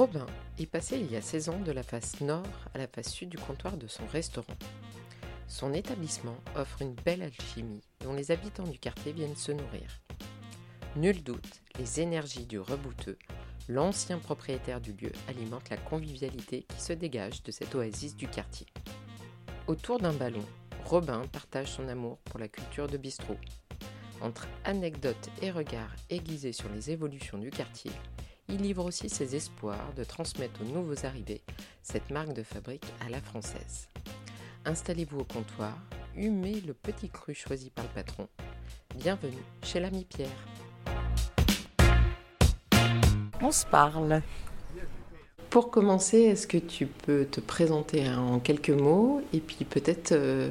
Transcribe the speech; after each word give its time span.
Robin 0.00 0.24
est 0.58 0.64
passé 0.64 0.98
il 0.98 1.12
y 1.12 1.16
a 1.16 1.20
16 1.20 1.50
ans 1.50 1.60
de 1.60 1.72
la 1.72 1.82
face 1.82 2.22
nord 2.22 2.46
à 2.72 2.78
la 2.78 2.86
face 2.86 3.10
sud 3.10 3.28
du 3.28 3.36
comptoir 3.36 3.76
de 3.76 3.86
son 3.86 4.06
restaurant. 4.06 4.56
Son 5.46 5.74
établissement 5.74 6.38
offre 6.56 6.80
une 6.80 6.94
belle 6.94 7.20
alchimie 7.20 7.82
dont 8.02 8.14
les 8.14 8.30
habitants 8.30 8.66
du 8.66 8.78
quartier 8.78 9.12
viennent 9.12 9.36
se 9.36 9.52
nourrir. 9.52 10.00
Nul 10.96 11.22
doute, 11.22 11.60
les 11.78 12.00
énergies 12.00 12.46
du 12.46 12.58
rebouteux, 12.58 13.18
l'ancien 13.68 14.18
propriétaire 14.18 14.80
du 14.80 14.94
lieu, 14.94 15.12
alimentent 15.28 15.68
la 15.68 15.76
convivialité 15.76 16.64
qui 16.66 16.80
se 16.80 16.94
dégage 16.94 17.42
de 17.42 17.52
cette 17.52 17.74
oasis 17.74 18.16
du 18.16 18.26
quartier. 18.26 18.68
Autour 19.66 19.98
d'un 19.98 20.14
ballon, 20.14 20.46
Robin 20.86 21.24
partage 21.30 21.72
son 21.72 21.88
amour 21.88 22.16
pour 22.24 22.40
la 22.40 22.48
culture 22.48 22.86
de 22.86 22.96
bistrot. 22.96 23.36
Entre 24.22 24.48
anecdotes 24.64 25.28
et 25.42 25.50
regards 25.50 25.94
aiguisés 26.08 26.52
sur 26.54 26.70
les 26.70 26.90
évolutions 26.90 27.36
du 27.36 27.50
quartier, 27.50 27.92
il 28.50 28.62
livre 28.62 28.84
aussi 28.84 29.08
ses 29.08 29.36
espoirs 29.36 29.92
de 29.96 30.04
transmettre 30.04 30.60
aux 30.62 30.72
nouveaux 30.72 31.06
arrivés 31.06 31.42
cette 31.82 32.10
marque 32.10 32.32
de 32.32 32.42
fabrique 32.42 32.86
à 33.06 33.08
la 33.08 33.20
française. 33.20 33.88
Installez-vous 34.64 35.20
au 35.20 35.24
comptoir, 35.24 35.76
humez 36.16 36.60
le 36.66 36.74
petit 36.74 37.08
cru 37.08 37.34
choisi 37.34 37.70
par 37.70 37.84
le 37.84 37.90
patron. 37.90 38.28
Bienvenue 38.96 39.42
chez 39.62 39.80
l'ami 39.80 40.04
Pierre. 40.04 40.28
On 43.40 43.52
se 43.52 43.64
parle. 43.66 44.20
Pour 45.48 45.70
commencer, 45.70 46.18
est-ce 46.18 46.46
que 46.46 46.58
tu 46.58 46.86
peux 46.86 47.24
te 47.24 47.40
présenter 47.40 48.08
en 48.08 48.38
quelques 48.38 48.70
mots 48.70 49.22
et 49.32 49.40
puis 49.40 49.64
peut-être 49.64 50.12
euh, 50.12 50.50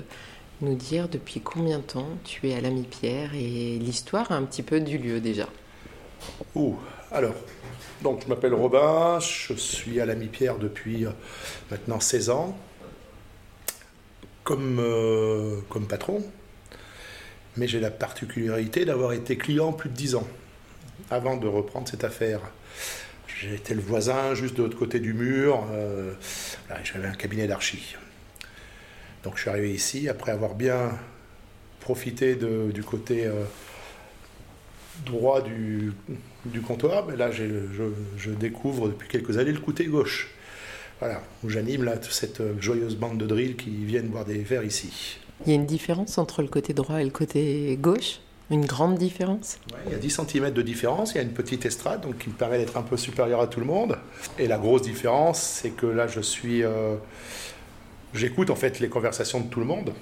nous 0.61 0.75
dire 0.75 1.07
depuis 1.07 1.39
combien 1.39 1.79
de 1.79 1.83
temps 1.83 2.09
tu 2.23 2.49
es 2.49 2.55
à 2.55 2.61
l'ami 2.61 2.83
Pierre 2.83 3.33
et 3.35 3.77
l'histoire 3.77 4.31
un 4.31 4.43
petit 4.43 4.63
peu 4.63 4.79
du 4.79 4.97
lieu 4.97 5.21
déjà? 5.21 5.47
Ouh, 6.55 6.75
alors, 7.11 7.35
donc, 8.01 8.23
je 8.23 8.29
m'appelle 8.29 8.53
Robin, 8.53 9.19
je 9.19 9.53
suis 9.53 9.99
à 9.99 10.05
l'ami 10.05 10.27
Pierre 10.27 10.57
depuis 10.57 11.05
euh, 11.05 11.11
maintenant 11.69 11.99
16 11.99 12.29
ans, 12.29 12.57
comme, 14.43 14.79
euh, 14.79 15.59
comme 15.69 15.85
patron, 15.85 16.23
mais 17.57 17.67
j'ai 17.67 17.81
la 17.81 17.91
particularité 17.91 18.85
d'avoir 18.85 19.11
été 19.11 19.37
client 19.37 19.73
plus 19.73 19.89
de 19.89 19.95
10 19.95 20.15
ans 20.15 20.27
avant 21.11 21.35
de 21.35 21.47
reprendre 21.47 21.89
cette 21.89 22.05
affaire. 22.05 22.39
J'étais 23.27 23.73
le 23.73 23.81
voisin 23.81 24.33
juste 24.33 24.55
de 24.55 24.63
l'autre 24.63 24.77
côté 24.77 24.99
du 24.99 25.13
mur, 25.13 25.65
euh, 25.71 26.13
j'avais 26.83 27.07
un 27.07 27.13
cabinet 27.13 27.47
d'archi. 27.47 27.95
Donc 29.23 29.35
je 29.35 29.41
suis 29.41 29.49
arrivé 29.49 29.71
ici 29.73 30.07
après 30.07 30.31
avoir 30.31 30.55
bien 30.55 30.97
profité 31.81 32.35
du 32.35 32.83
côté 32.83 33.29
droit 35.05 35.41
du, 35.41 35.93
du 36.45 36.61
comptoir, 36.61 37.05
mais 37.07 37.15
là 37.15 37.31
je, 37.31 38.29
découvre 38.31 38.89
depuis 38.89 39.07
quelques 39.07 39.37
années 39.37 39.51
le 39.51 39.59
côté 39.59 39.85
gauche. 39.85 40.29
Voilà, 40.99 41.21
où 41.43 41.49
j'anime 41.49 41.83
là 41.83 41.95
cette 42.09 42.41
joyeuse 42.59 42.95
bande 42.95 43.17
de 43.17 43.25
drills 43.25 43.55
qui 43.55 43.69
viennent 43.69 44.07
boire 44.07 44.25
des 44.25 44.39
verres 44.39 44.65
ici. 44.65 45.17
Il 45.45 45.49
y 45.49 45.51
a 45.53 45.55
une 45.55 45.65
différence 45.65 46.17
entre 46.17 46.41
le 46.41 46.49
côté 46.49 46.73
droit 46.73 47.01
et 47.01 47.05
le 47.05 47.11
côté 47.11 47.77
gauche? 47.79 48.19
Une 48.51 48.65
grande 48.65 48.97
différence? 48.97 49.59
Il 49.85 49.91
y 49.91 49.95
a 49.95 49.99
10 49.99 50.21
cm 50.27 50.51
de 50.51 50.61
différence, 50.63 51.11
il 51.13 51.17
y 51.17 51.19
a 51.19 51.23
une 51.23 51.33
petite 51.33 51.65
estrade 51.65 52.01
donc 52.01 52.17
qui 52.17 52.29
me 52.29 52.33
permet 52.33 52.57
d'être 52.57 52.77
un 52.77 52.81
peu 52.81 52.97
supérieur 52.97 53.39
à 53.41 53.47
tout 53.47 53.59
le 53.59 53.65
monde. 53.67 53.97
Et 54.39 54.47
la 54.47 54.57
grosse 54.57 54.81
différence, 54.81 55.39
c'est 55.39 55.69
que 55.69 55.85
là 55.85 56.07
je 56.07 56.19
suis. 56.19 56.63
Euh, 56.63 56.95
j'écoute 58.13 58.49
en 58.49 58.55
fait 58.55 58.79
les 58.79 58.89
conversations 58.89 59.39
de 59.39 59.47
tout 59.47 59.59
le 59.59 59.67
monde. 59.67 59.93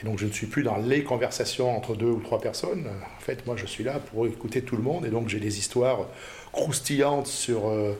Et 0.00 0.06
donc 0.06 0.18
je 0.18 0.26
ne 0.26 0.32
suis 0.32 0.46
plus 0.46 0.62
dans 0.62 0.78
les 0.78 1.04
conversations 1.04 1.76
entre 1.76 1.94
deux 1.94 2.06
ou 2.06 2.20
trois 2.20 2.40
personnes. 2.40 2.86
En 2.86 3.20
fait, 3.20 3.46
moi 3.46 3.56
je 3.56 3.66
suis 3.66 3.84
là 3.84 3.98
pour 3.98 4.26
écouter 4.26 4.62
tout 4.62 4.76
le 4.76 4.82
monde 4.82 5.04
et 5.04 5.10
donc 5.10 5.28
j'ai 5.28 5.40
des 5.40 5.58
histoires 5.58 6.06
croustillantes 6.52 7.26
sur, 7.26 7.68
euh, 7.68 7.92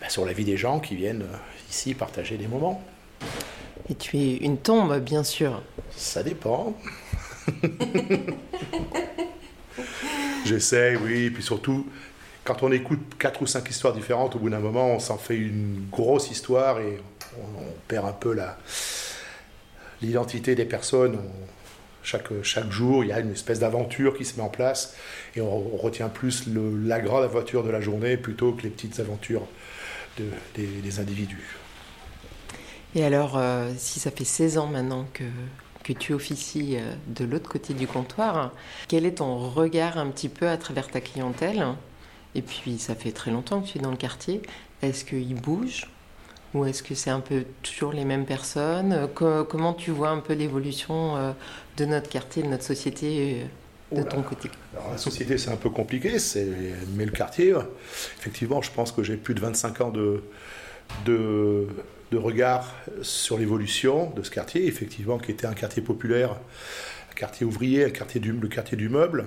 bah, 0.00 0.08
sur 0.08 0.24
la 0.24 0.32
vie 0.32 0.44
des 0.44 0.56
gens 0.56 0.78
qui 0.78 0.94
viennent 0.94 1.22
euh, 1.22 1.36
ici 1.70 1.94
partager 1.94 2.36
des 2.36 2.46
moments. 2.46 2.82
Et 3.90 3.94
tu 3.94 4.16
es 4.16 4.36
une 4.36 4.58
tombe, 4.58 4.98
bien 5.00 5.24
sûr. 5.24 5.60
Ça 5.96 6.22
dépend. 6.22 6.74
J'essaie, 10.46 10.96
oui, 10.96 11.24
et 11.24 11.30
puis 11.30 11.42
surtout, 11.42 11.86
quand 12.44 12.62
on 12.62 12.70
écoute 12.72 13.00
quatre 13.18 13.42
ou 13.42 13.46
cinq 13.46 13.68
histoires 13.68 13.92
différentes, 13.92 14.36
au 14.36 14.38
bout 14.38 14.50
d'un 14.50 14.60
moment, 14.60 14.86
on 14.88 15.00
s'en 15.00 15.18
fait 15.18 15.36
une 15.36 15.86
grosse 15.90 16.30
histoire 16.30 16.80
et 16.80 16.98
on 17.38 17.62
perd 17.88 18.06
un 18.06 18.12
peu 18.12 18.32
la, 18.32 18.56
l'identité 20.02 20.54
des 20.54 20.64
personnes. 20.64 21.18
chaque, 22.02 22.28
chaque 22.42 22.70
jour, 22.70 23.04
il 23.04 23.08
y 23.08 23.12
a 23.12 23.20
une 23.20 23.32
espèce 23.32 23.60
d'aventure 23.60 24.16
qui 24.16 24.24
se 24.24 24.36
met 24.36 24.42
en 24.42 24.48
place 24.48 24.96
et 25.36 25.40
on, 25.40 25.76
retient 25.76 26.08
plus 26.08 26.44
la 26.46 27.00
grande 27.00 27.24
aventure 27.24 27.64
de 27.64 27.70
la 27.70 27.80
journée 27.80 28.16
plutôt 28.16 28.52
que 28.52 28.62
les 28.62 28.70
petites 28.70 29.00
aventures 29.00 29.46
des, 30.54 31.00
individus. 31.00 31.56
Et 32.94 33.04
alors, 33.04 33.36
euh, 33.36 33.72
si 33.76 33.98
ça 33.98 34.10
fait 34.10 34.24
16 34.24 34.58
ans 34.58 34.66
maintenant 34.68 35.06
que, 35.12 35.24
que 35.82 35.92
tu 35.92 36.12
officies 36.12 36.76
euh, 36.76 36.94
de 37.08 37.24
l'autre 37.24 37.50
côté 37.50 37.74
du 37.74 37.86
comptoir, 37.86 38.52
quel 38.88 39.04
est 39.04 39.16
ton 39.16 39.36
regard 39.36 39.98
un 39.98 40.08
petit 40.10 40.28
peu 40.28 40.48
à 40.48 40.56
travers 40.56 40.88
ta 40.88 41.00
clientèle? 41.00 41.66
Et 42.34 42.42
puis, 42.42 42.78
ça 42.78 42.94
fait 42.94 43.12
très 43.12 43.30
longtemps 43.30 43.60
que 43.60 43.68
tu 43.68 43.78
es 43.78 43.80
dans 43.80 43.90
le 43.90 43.96
quartier. 43.96 44.42
Est-ce 44.82 45.04
qu'il 45.04 45.34
bouge? 45.34 45.88
Ou 46.54 46.64
est-ce 46.64 46.82
que 46.82 46.94
c'est 46.94 47.10
un 47.10 47.20
peu 47.20 47.44
toujours 47.62 47.92
les 47.92 48.04
mêmes 48.04 48.24
personnes? 48.24 49.08
Comment 49.14 49.74
tu 49.74 49.90
vois 49.90 50.10
un 50.10 50.20
peu 50.20 50.34
l'évolution 50.34 51.16
euh, 51.16 51.32
de 51.76 51.84
notre 51.84 52.08
quartier, 52.08 52.44
de 52.44 52.48
notre 52.48 52.62
société 52.62 53.42
euh, 53.92 53.96
de 53.96 54.02
ton 54.08 54.22
côté? 54.22 54.48
Alors, 54.72 54.92
La 54.92 54.98
société, 54.98 55.36
c'est 55.36 55.50
un 55.50 55.56
peu 55.56 55.70
compliqué, 55.70 56.16
mais 56.94 57.04
le 57.04 57.10
quartier, 57.10 57.54
effectivement, 58.18 58.62
je 58.62 58.70
pense 58.70 58.92
que 58.92 59.02
j'ai 59.02 59.16
plus 59.16 59.34
de 59.34 59.40
25 59.40 59.80
ans 59.80 59.90
de, 59.90 60.22
de, 61.04 61.66
regard 62.12 62.72
sur 63.02 63.36
l'évolution 63.36 64.10
de 64.10 64.22
ce 64.22 64.30
quartier, 64.30 64.68
effectivement, 64.68 65.18
qui 65.18 65.32
était 65.32 65.48
un 65.48 65.54
quartier 65.54 65.82
populaire, 65.82 66.36
un 67.10 67.14
quartier 67.14 67.44
ouvrier, 67.44 67.86
un 67.86 67.90
quartier 67.90 68.20
du, 68.20 68.30
le 68.30 68.46
quartier 68.46 68.76
du 68.76 68.88
meuble. 68.88 69.26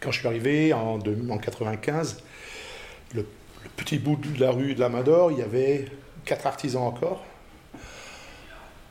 Quand 0.00 0.12
je 0.12 0.18
suis 0.18 0.28
arrivé 0.28 0.74
en, 0.74 0.98
en 0.98 1.38
95, 1.38 2.18
le 3.14 3.24
petit 3.76 3.98
bout 3.98 4.16
de 4.16 4.40
la 4.40 4.50
rue 4.50 4.74
de 4.74 4.80
la 4.80 4.88
Main 4.88 5.04
il 5.30 5.38
y 5.38 5.42
avait 5.42 5.86
quatre 6.24 6.46
artisans 6.46 6.82
encore. 6.82 7.24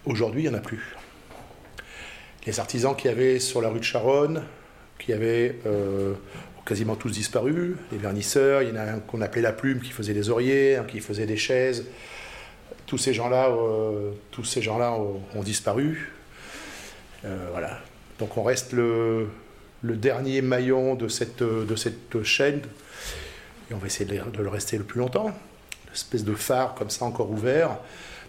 Aujourd'hui, 0.06 0.44
il 0.44 0.50
n'y 0.50 0.56
en 0.56 0.58
a 0.58 0.62
plus. 0.62 0.96
Les 2.46 2.60
artisans 2.60 2.96
qui 2.96 3.10
y 3.10 3.40
sur 3.40 3.62
la 3.62 3.70
rue 3.70 3.80
de 3.80 3.84
Charonne, 3.84 4.44
qui 5.00 5.12
avaient 5.12 5.56
euh, 5.66 6.14
quasiment 6.66 6.96
tous 6.96 7.12
disparu, 7.12 7.76
les 7.92 7.98
vernisseurs, 7.98 8.62
il 8.62 8.70
y 8.70 8.72
en 8.72 8.78
a 8.78 8.84
un 8.84 9.00
qu'on 9.00 9.22
appelait 9.22 9.42
la 9.42 9.52
plume 9.52 9.82
qui 9.82 9.92
faisait 9.92 10.14
des 10.14 10.30
oreillers, 10.30 10.78
un 10.78 10.84
qui 10.84 11.00
faisait 11.00 11.26
des 11.26 11.38
chaises. 11.38 11.86
Tous 12.86 12.98
ces 12.98 13.14
gens-là, 13.14 13.50
euh, 13.50 14.12
gens-là 14.62 14.94
ont, 14.94 15.44
disparu. 15.44 16.14
Euh, 17.26 17.50
voilà. 17.52 17.80
Donc 18.20 18.38
on 18.38 18.44
reste 18.44 18.72
le, 18.72 19.28
le 19.82 19.96
dernier 19.98 20.42
maillon 20.42 20.96
de 20.96 21.10
cette, 21.10 21.44
de 21.44 21.76
cette 21.76 22.24
chaîne 22.24 22.62
et 23.70 23.74
on 23.74 23.78
va 23.78 23.88
essayer 23.88 24.06
de 24.06 24.42
le 24.42 24.50
rester 24.50 24.78
le 24.78 24.84
plus 24.84 25.00
longtemps. 25.00 25.28
Une 25.28 25.94
espèce 25.94 26.24
de 26.24 26.34
phare 26.34 26.76
comme 26.76 26.90
ça 26.90 27.06
encore 27.06 27.32
ouvert, 27.32 27.78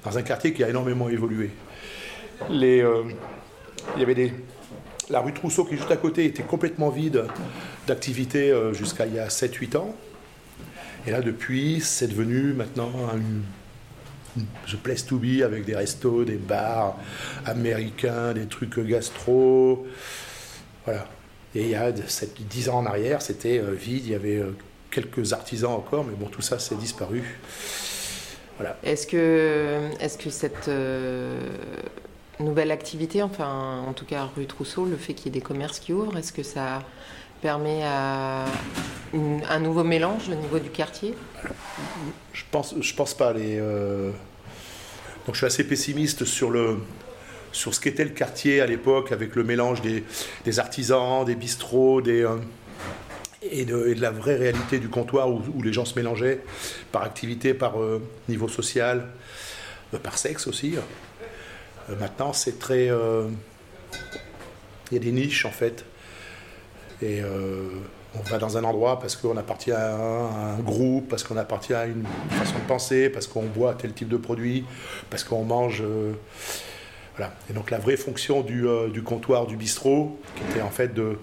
dans 0.04 0.16
un 0.16 0.22
quartier 0.22 0.52
qui 0.52 0.64
a 0.64 0.68
énormément 0.68 1.08
évolué. 1.08 1.50
Euh, 2.50 3.04
il 3.94 4.00
y 4.00 4.02
avait 4.02 4.32
la 5.10 5.20
rue 5.20 5.32
Trousseau 5.32 5.64
qui 5.64 5.74
est 5.74 5.76
juste 5.76 5.90
à 5.90 5.96
côté 5.96 6.24
était 6.24 6.42
complètement 6.42 6.90
vide 6.90 7.24
d'activité 7.86 8.50
euh, 8.50 8.72
jusqu'à 8.72 9.06
il 9.06 9.14
y 9.14 9.18
a 9.18 9.28
7-8 9.28 9.76
ans. 9.76 9.94
Et 11.06 11.10
là, 11.10 11.20
depuis, 11.20 11.80
c'est 11.80 12.08
devenu 12.08 12.52
maintenant 12.52 12.90
une, 13.16 13.42
The 14.70 14.76
Place 14.76 15.06
to 15.06 15.18
Be 15.18 15.42
avec 15.42 15.64
des 15.64 15.74
restos, 15.74 16.24
des 16.24 16.36
bars 16.36 16.96
américains, 17.44 18.34
des 18.34 18.46
trucs 18.46 18.78
gastro. 18.78 19.86
Voilà. 20.84 21.06
Et 21.54 21.62
il 21.62 21.70
y 21.70 21.74
a 21.74 21.90
10 21.90 22.68
ans 22.68 22.78
en 22.78 22.86
arrière, 22.86 23.22
c'était 23.22 23.58
euh, 23.58 23.72
vide, 23.72 24.04
il 24.04 24.12
y 24.12 24.14
avait 24.14 24.42
quelques 24.90 25.32
artisans 25.32 25.72
encore, 25.72 26.04
mais 26.04 26.14
bon, 26.14 26.26
tout 26.26 26.42
ça, 26.42 26.58
c'est 26.58 26.76
disparu. 26.76 27.38
Voilà. 28.56 28.76
Est-ce 28.82 29.06
que, 29.06 29.88
est 30.00 30.18
que 30.20 30.30
cette 30.30 30.68
euh, 30.68 31.40
nouvelle 32.40 32.70
activité, 32.70 33.22
enfin, 33.22 33.84
en 33.86 33.92
tout 33.92 34.04
cas 34.04 34.28
rue 34.36 34.46
Trousseau, 34.46 34.84
le 34.84 34.96
fait 34.96 35.14
qu'il 35.14 35.26
y 35.26 35.28
ait 35.28 35.40
des 35.40 35.44
commerces 35.44 35.78
qui 35.78 35.92
ouvrent, 35.92 36.16
est-ce 36.16 36.32
que 36.32 36.42
ça 36.42 36.82
permet 37.40 37.82
à 37.84 38.46
un 39.14 39.60
nouveau 39.60 39.84
mélange 39.84 40.28
au 40.28 40.34
niveau 40.34 40.58
du 40.58 40.70
quartier? 40.70 41.14
Je 42.32 42.42
pense, 42.50 42.74
je 42.80 42.94
pense 42.94 43.14
pas. 43.14 43.32
Les, 43.32 43.58
euh, 43.60 44.10
Donc, 45.26 45.34
je 45.34 45.38
suis 45.38 45.46
assez 45.46 45.64
pessimiste 45.64 46.24
sur 46.24 46.50
le 46.50 46.78
sur 47.50 47.74
ce 47.74 47.80
qu'était 47.80 48.04
le 48.04 48.10
quartier 48.10 48.60
à 48.60 48.66
l'époque, 48.66 49.10
avec 49.10 49.34
le 49.34 49.42
mélange 49.42 49.80
des, 49.80 50.04
des 50.44 50.58
artisans, 50.58 51.24
des 51.24 51.34
bistrots, 51.34 52.02
des, 52.02 52.22
euh, 52.22 52.36
et 53.42 53.64
de, 53.64 53.94
la 53.98 54.10
vraie 54.10 54.36
réalité 54.36 54.78
du 54.78 54.88
comptoir 54.88 55.30
où, 55.30 55.62
les 55.62 55.72
gens 55.72 55.84
se 55.84 55.98
mélangeaient 55.98 56.40
par 56.92 57.02
activité, 57.02 57.54
par 57.54 57.80
euh, 57.80 58.02
niveau 58.28 58.48
social, 58.48 59.08
euh, 59.94 59.98
par 59.98 60.18
sexe 60.18 60.46
aussi. 60.46 60.74
Euh, 60.76 61.94
maintenant, 62.00 62.32
c'est 62.32 62.58
très. 62.58 62.86
Il 64.90 64.94
y 64.94 64.96
a 64.96 65.00
des 65.00 65.12
niches 65.12 65.44
en 65.44 65.50
fait. 65.50 65.84
Et 67.00 67.22
on 67.22 68.22
va 68.22 68.38
dans 68.38 68.56
un 68.56 68.64
endroit 68.64 68.98
parce 68.98 69.14
qu'on 69.14 69.36
appartient 69.36 69.70
à 69.70 69.94
un, 69.94 70.58
groupe, 70.58 71.08
parce 71.08 71.22
qu'on 71.22 71.36
appartient 71.36 71.74
à 71.74 71.86
une 71.86 72.04
façon 72.30 72.58
de 72.58 72.66
penser, 72.66 73.08
parce 73.08 73.28
qu'on 73.28 73.44
boit 73.44 73.74
tel 73.74 73.92
type 73.92 74.08
de 74.08 74.16
produit, 74.16 74.64
parce 75.08 75.22
qu'on 75.22 75.44
mange. 75.44 75.84
Voilà. 77.16 77.34
Et 77.48 77.52
donc 77.52 77.70
la 77.70 77.78
vraie 77.78 77.96
fonction 77.96 78.40
du, 78.40 78.66
du, 78.92 79.02
comptoir, 79.02 79.46
du 79.46 79.56
bistrot, 79.56 80.18
qui 80.34 80.42
était 80.50 80.62
en 80.62 80.70
fait 80.70 80.92
de, 80.92 81.18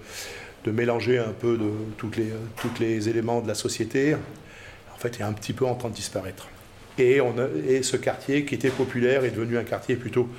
de 0.66 0.72
mélanger 0.72 1.18
un 1.18 1.32
peu 1.32 1.58
de 1.58 1.72
toutes 1.98 2.18
les, 2.18 2.34
toutes 2.62 2.80
les 2.80 3.08
éléments 3.08 3.40
de 3.42 3.48
la 3.48 3.56
société, 3.56 4.16
en 4.16 4.98
fait 4.98 5.20
est 5.20 5.24
un 5.24 5.34
petit 5.34 5.54
peu 5.54 5.66
en 5.66 5.76
train 5.76 5.90
de 5.90 5.96
disparaître. 5.96 6.50
Et, 6.98 7.22
on 7.22 7.36
et 7.68 7.84
ce 7.84 7.98
quartier 7.98 8.46
qui 8.46 8.56
était 8.56 8.70
populaire 8.70 9.24
est 9.26 9.32
devenu 9.32 9.58
un 9.58 9.64
quartier 9.64 9.96
plutôt 9.96 10.30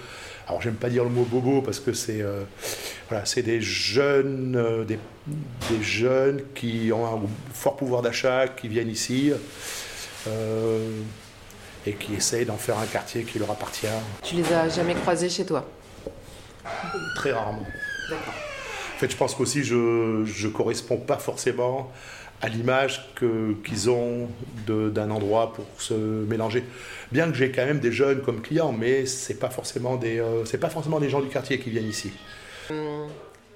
alors 0.48 0.62
j'aime 0.62 0.74
pas 0.74 0.88
dire 0.88 1.02
le 1.02 1.10
mot 1.10 1.24
bobo 1.24 1.60
parce 1.60 1.80
que 1.80 1.92
c'est 1.92 2.22
euh, 2.22 2.44
voilà, 3.08 3.24
c'est 3.26 3.42
des 3.42 3.60
jeunes, 3.60 4.54
euh, 4.56 4.84
des, 4.84 4.98
des, 5.26 5.82
jeunes 5.82 6.40
qui 6.54 6.92
ont 6.92 7.04
un 7.04 7.20
fort 7.52 7.76
pouvoir 7.76 8.02
d'achat, 8.02 8.46
qui 8.48 8.68
viennent 8.68 8.88
ici 8.88 9.32
euh, 10.28 11.00
et 11.84 11.94
qui 11.94 12.14
essayent 12.14 12.46
d'en 12.46 12.56
faire 12.56 12.78
un 12.78 12.86
quartier 12.86 13.24
qui 13.24 13.40
leur 13.40 13.50
appartient. 13.50 13.86
Tu 14.22 14.36
les 14.36 14.52
as 14.52 14.68
jamais 14.68 14.94
croisés 14.94 15.28
chez 15.28 15.44
toi? 15.44 15.68
Très 17.16 17.32
rarement. 17.32 17.66
D'accord. 18.08 18.34
En 18.96 18.98
fait, 18.98 19.10
je 19.10 19.16
pense 19.18 19.34
qu'aussi 19.34 19.62
je 19.62 19.74
ne 19.74 20.48
corresponds 20.48 20.96
pas 20.96 21.18
forcément 21.18 21.92
à 22.40 22.48
l'image 22.48 23.06
qu'ils 23.62 23.90
ont 23.90 24.26
d'un 24.66 25.10
endroit 25.10 25.52
pour 25.52 25.66
se 25.76 25.92
mélanger. 25.92 26.64
Bien 27.12 27.30
que 27.30 27.36
j'ai 27.36 27.52
quand 27.52 27.66
même 27.66 27.78
des 27.78 27.92
jeunes 27.92 28.22
comme 28.22 28.40
clients, 28.40 28.72
mais 28.72 29.04
ce 29.04 29.34
n'est 29.34 29.38
pas, 29.38 29.50
forcément 29.50 29.96
des, 29.96 30.18
euh, 30.18 30.44
pas 30.58 30.70
forcément 30.70 30.98
des 30.98 31.10
gens 31.10 31.20
du 31.20 31.28
quartier 31.28 31.58
qui 31.58 31.68
viennent 31.68 31.90
ici. 31.90 32.10
Hum, 32.70 33.08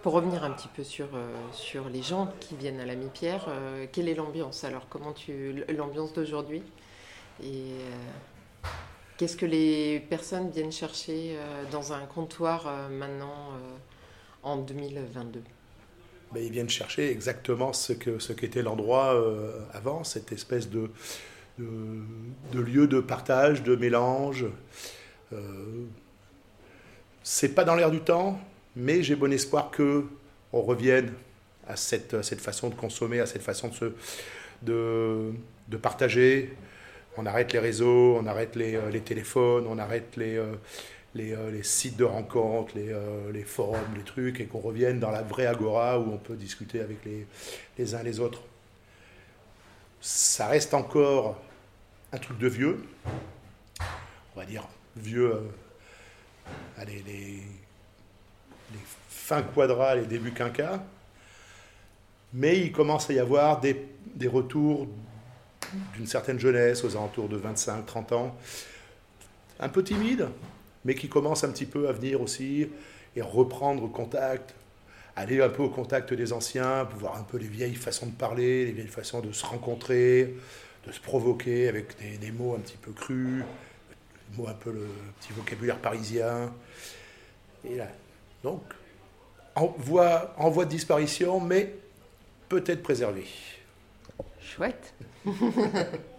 pour 0.02 0.12
revenir 0.12 0.44
un 0.44 0.50
petit 0.50 0.68
peu 0.76 0.84
sur, 0.84 1.06
euh, 1.14 1.80
les 1.90 2.02
gens 2.02 2.30
qui 2.40 2.54
viennent 2.54 2.80
à 2.80 2.84
la 2.84 2.94
Mi-Pierre, 2.94 3.46
euh, 3.48 3.86
quelle 3.90 4.10
est 4.10 4.14
l'ambiance 4.14 4.64
Alors, 4.64 4.88
comment 4.90 5.14
tu 5.14 5.64
l'ambiance 5.74 6.12
d'aujourd'hui? 6.12 6.62
Et 7.42 7.64
qu'est-ce 9.16 9.38
que 9.38 9.46
les 9.46 10.00
personnes 10.00 10.50
viennent 10.50 10.70
chercher 10.70 11.38
dans 11.72 11.94
un 11.94 12.00
comptoir 12.00 12.70
maintenant 12.90 13.52
en 14.42 14.56
2022 14.58 15.42
ben, 16.32 16.44
ils 16.44 16.52
viennent 16.52 16.70
chercher 16.70 17.10
exactement 17.10 17.72
ce 17.72 17.92
ce 18.18 18.32
qu'était 18.32 18.62
l'endroit 18.62 19.14
euh, 19.14 19.64
avant, 19.72 20.04
cette 20.04 20.30
espèce 20.30 20.70
de, 20.70 20.90
de, 21.58 22.60
lieu 22.60 22.86
de 22.86 23.00
partage, 23.00 23.62
de 23.62 23.74
mélange. 23.74 24.46
Euh, 25.32 25.84
c'est 27.22 27.54
pas 27.54 27.64
dans 27.64 27.74
l'air 27.74 27.90
du 27.90 28.00
temps, 28.00 28.40
mais 28.76 29.02
j'ai 29.02 29.16
bon 29.16 29.32
espoir 29.32 29.70
que 29.70 30.04
on 30.52 30.62
revienne 30.62 31.12
à 31.68 31.76
cette, 31.76 32.22
cette 32.22 32.40
façon 32.40 32.68
de 32.68 32.74
consommer, 32.74 33.20
à 33.20 33.26
cette 33.26 33.42
façon 33.42 33.68
de, 33.68 33.74
se, 33.74 33.92
de, 34.62 35.32
de 35.68 35.76
partager. 35.76 36.56
On 37.16 37.26
arrête 37.26 37.52
les 37.52 37.58
réseaux, 37.58 38.16
on 38.16 38.26
arrête 38.26 38.54
les, 38.54 38.76
euh, 38.76 38.88
les 38.90 39.00
téléphones, 39.00 39.66
on 39.68 39.78
arrête 39.78 40.16
les, 40.16 40.40
euh, 41.16 41.50
les, 41.50 41.64
sites 41.64 41.96
de 41.96 42.04
rencontres, 42.04 42.74
euh, 42.76 43.32
les, 43.32 43.42
forums, 43.42 43.94
les 43.96 44.04
trucs, 44.04 44.38
et 44.38 44.46
qu'on 44.46 44.60
revienne 44.60 45.00
dans 45.00 45.10
la 45.10 45.22
vraie 45.22 45.46
agora 45.46 45.98
où 45.98 46.12
on 46.12 46.18
peut 46.18 46.36
discuter 46.36 46.80
avec 46.80 46.98
les, 47.04 47.94
uns 47.94 48.02
les 48.04 48.20
autres. 48.20 48.42
Ça 50.00 50.46
reste 50.46 50.72
encore 50.72 51.42
un 52.12 52.18
truc 52.18 52.38
de 52.38 52.46
vieux, 52.46 52.84
on 53.80 54.40
va 54.40 54.46
dire 54.46 54.68
vieux, 54.96 55.34
euh, 55.34 55.40
allez, 56.78 57.02
les, 57.06 57.42
fins 59.08 59.42
quadra, 59.42 59.96
les 59.96 60.06
débuts 60.06 60.32
quinquas, 60.32 60.80
mais 62.32 62.58
il 62.60 62.72
commence 62.72 63.10
à 63.10 63.14
y 63.14 63.18
avoir 63.18 63.60
des, 63.60 63.84
des 64.14 64.28
retours 64.28 64.86
d'une 65.94 66.06
certaine 66.06 66.38
jeunesse, 66.38 66.84
aux 66.84 66.96
alentours 66.96 67.28
de 67.28 67.38
25-30 67.38 68.14
ans, 68.14 68.36
un 69.58 69.68
peu 69.68 69.82
timide, 69.82 70.28
mais 70.84 70.94
qui 70.94 71.08
commence 71.08 71.44
un 71.44 71.50
petit 71.50 71.66
peu 71.66 71.88
à 71.88 71.92
venir 71.92 72.20
aussi 72.20 72.68
et 73.16 73.22
reprendre 73.22 73.90
contact, 73.90 74.54
aller 75.16 75.40
un 75.40 75.48
peu 75.48 75.62
au 75.62 75.68
contact 75.68 76.14
des 76.14 76.32
anciens, 76.32 76.84
voir 76.96 77.16
un 77.16 77.22
peu 77.22 77.38
les 77.38 77.46
vieilles 77.46 77.74
façons 77.74 78.06
de 78.06 78.12
parler, 78.12 78.66
les 78.66 78.72
vieilles 78.72 78.86
façons 78.86 79.20
de 79.20 79.32
se 79.32 79.44
rencontrer, 79.44 80.34
de 80.86 80.92
se 80.92 81.00
provoquer 81.00 81.68
avec 81.68 81.96
des, 82.20 82.30
mots 82.30 82.54
un 82.54 82.60
petit 82.60 82.76
peu 82.76 82.92
crus, 82.92 83.42
des 84.30 84.36
mots 84.36 84.48
un 84.48 84.54
peu 84.54 84.72
le 84.72 84.86
petit 85.20 85.32
vocabulaire 85.32 85.78
parisien. 85.78 86.52
Et 87.64 87.76
là, 87.76 87.88
donc, 88.42 88.62
en 89.54 89.66
voie, 89.78 90.34
en 90.38 90.48
voie 90.50 90.64
de 90.64 90.70
disparition, 90.70 91.40
mais 91.40 91.74
peut-être 92.48 92.82
préservé. 92.82 93.26
Chouette 94.40 94.94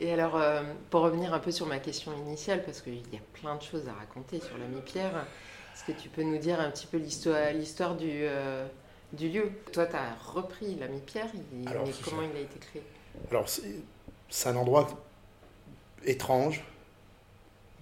Et 0.00 0.10
alors, 0.14 0.36
euh, 0.36 0.62
pour 0.88 1.02
revenir 1.02 1.34
un 1.34 1.38
peu 1.38 1.50
sur 1.50 1.66
ma 1.66 1.78
question 1.78 2.12
initiale, 2.16 2.62
parce 2.64 2.80
qu'il 2.80 2.96
y 3.12 3.16
a 3.16 3.20
plein 3.34 3.54
de 3.56 3.62
choses 3.62 3.86
à 3.86 3.92
raconter 3.92 4.40
sur 4.40 4.56
l'ami 4.56 4.80
Pierre, 4.80 5.26
est-ce 5.74 5.84
que 5.84 5.92
tu 5.92 6.08
peux 6.08 6.22
nous 6.22 6.38
dire 6.38 6.58
un 6.58 6.70
petit 6.70 6.86
peu 6.86 6.96
l'histoire 6.96 7.96
du, 7.96 8.08
euh, 8.10 8.66
du 9.12 9.28
lieu? 9.28 9.52
Toi, 9.72 9.84
tu 9.84 9.96
as 9.96 10.14
repris 10.14 10.74
l'ami 10.76 11.00
Pierre, 11.04 11.26
comment 12.02 12.22
il 12.22 12.36
a 12.36 12.40
été 12.40 12.58
créé? 12.58 12.82
Alors, 13.30 13.46
c'est 14.30 14.48
un 14.48 14.56
endroit 14.56 14.88
étrange. 16.06 16.64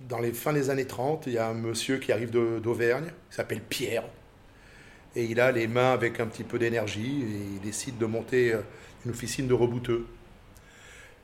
Dans 0.08 0.18
les 0.18 0.32
fins 0.32 0.52
des 0.52 0.70
années 0.70 0.86
30, 0.86 1.26
il 1.28 1.34
y 1.34 1.38
a 1.38 1.46
un 1.46 1.54
monsieur 1.54 1.98
qui 1.98 2.10
arrive 2.10 2.30
d'Auvergne, 2.30 3.12
qui 3.30 3.36
s'appelle 3.36 3.60
Pierre, 3.60 4.04
et 5.14 5.24
il 5.24 5.40
a 5.40 5.52
les 5.52 5.68
mains 5.68 5.92
avec 5.92 6.18
un 6.18 6.26
petit 6.26 6.44
peu 6.44 6.58
d'énergie, 6.58 7.22
et 7.22 7.54
il 7.54 7.60
décide 7.60 7.96
de 7.96 8.06
monter 8.06 8.54
euh, 8.54 8.62
une 9.04 9.12
officine 9.12 9.46
de 9.46 9.54
rebouteux 9.54 10.06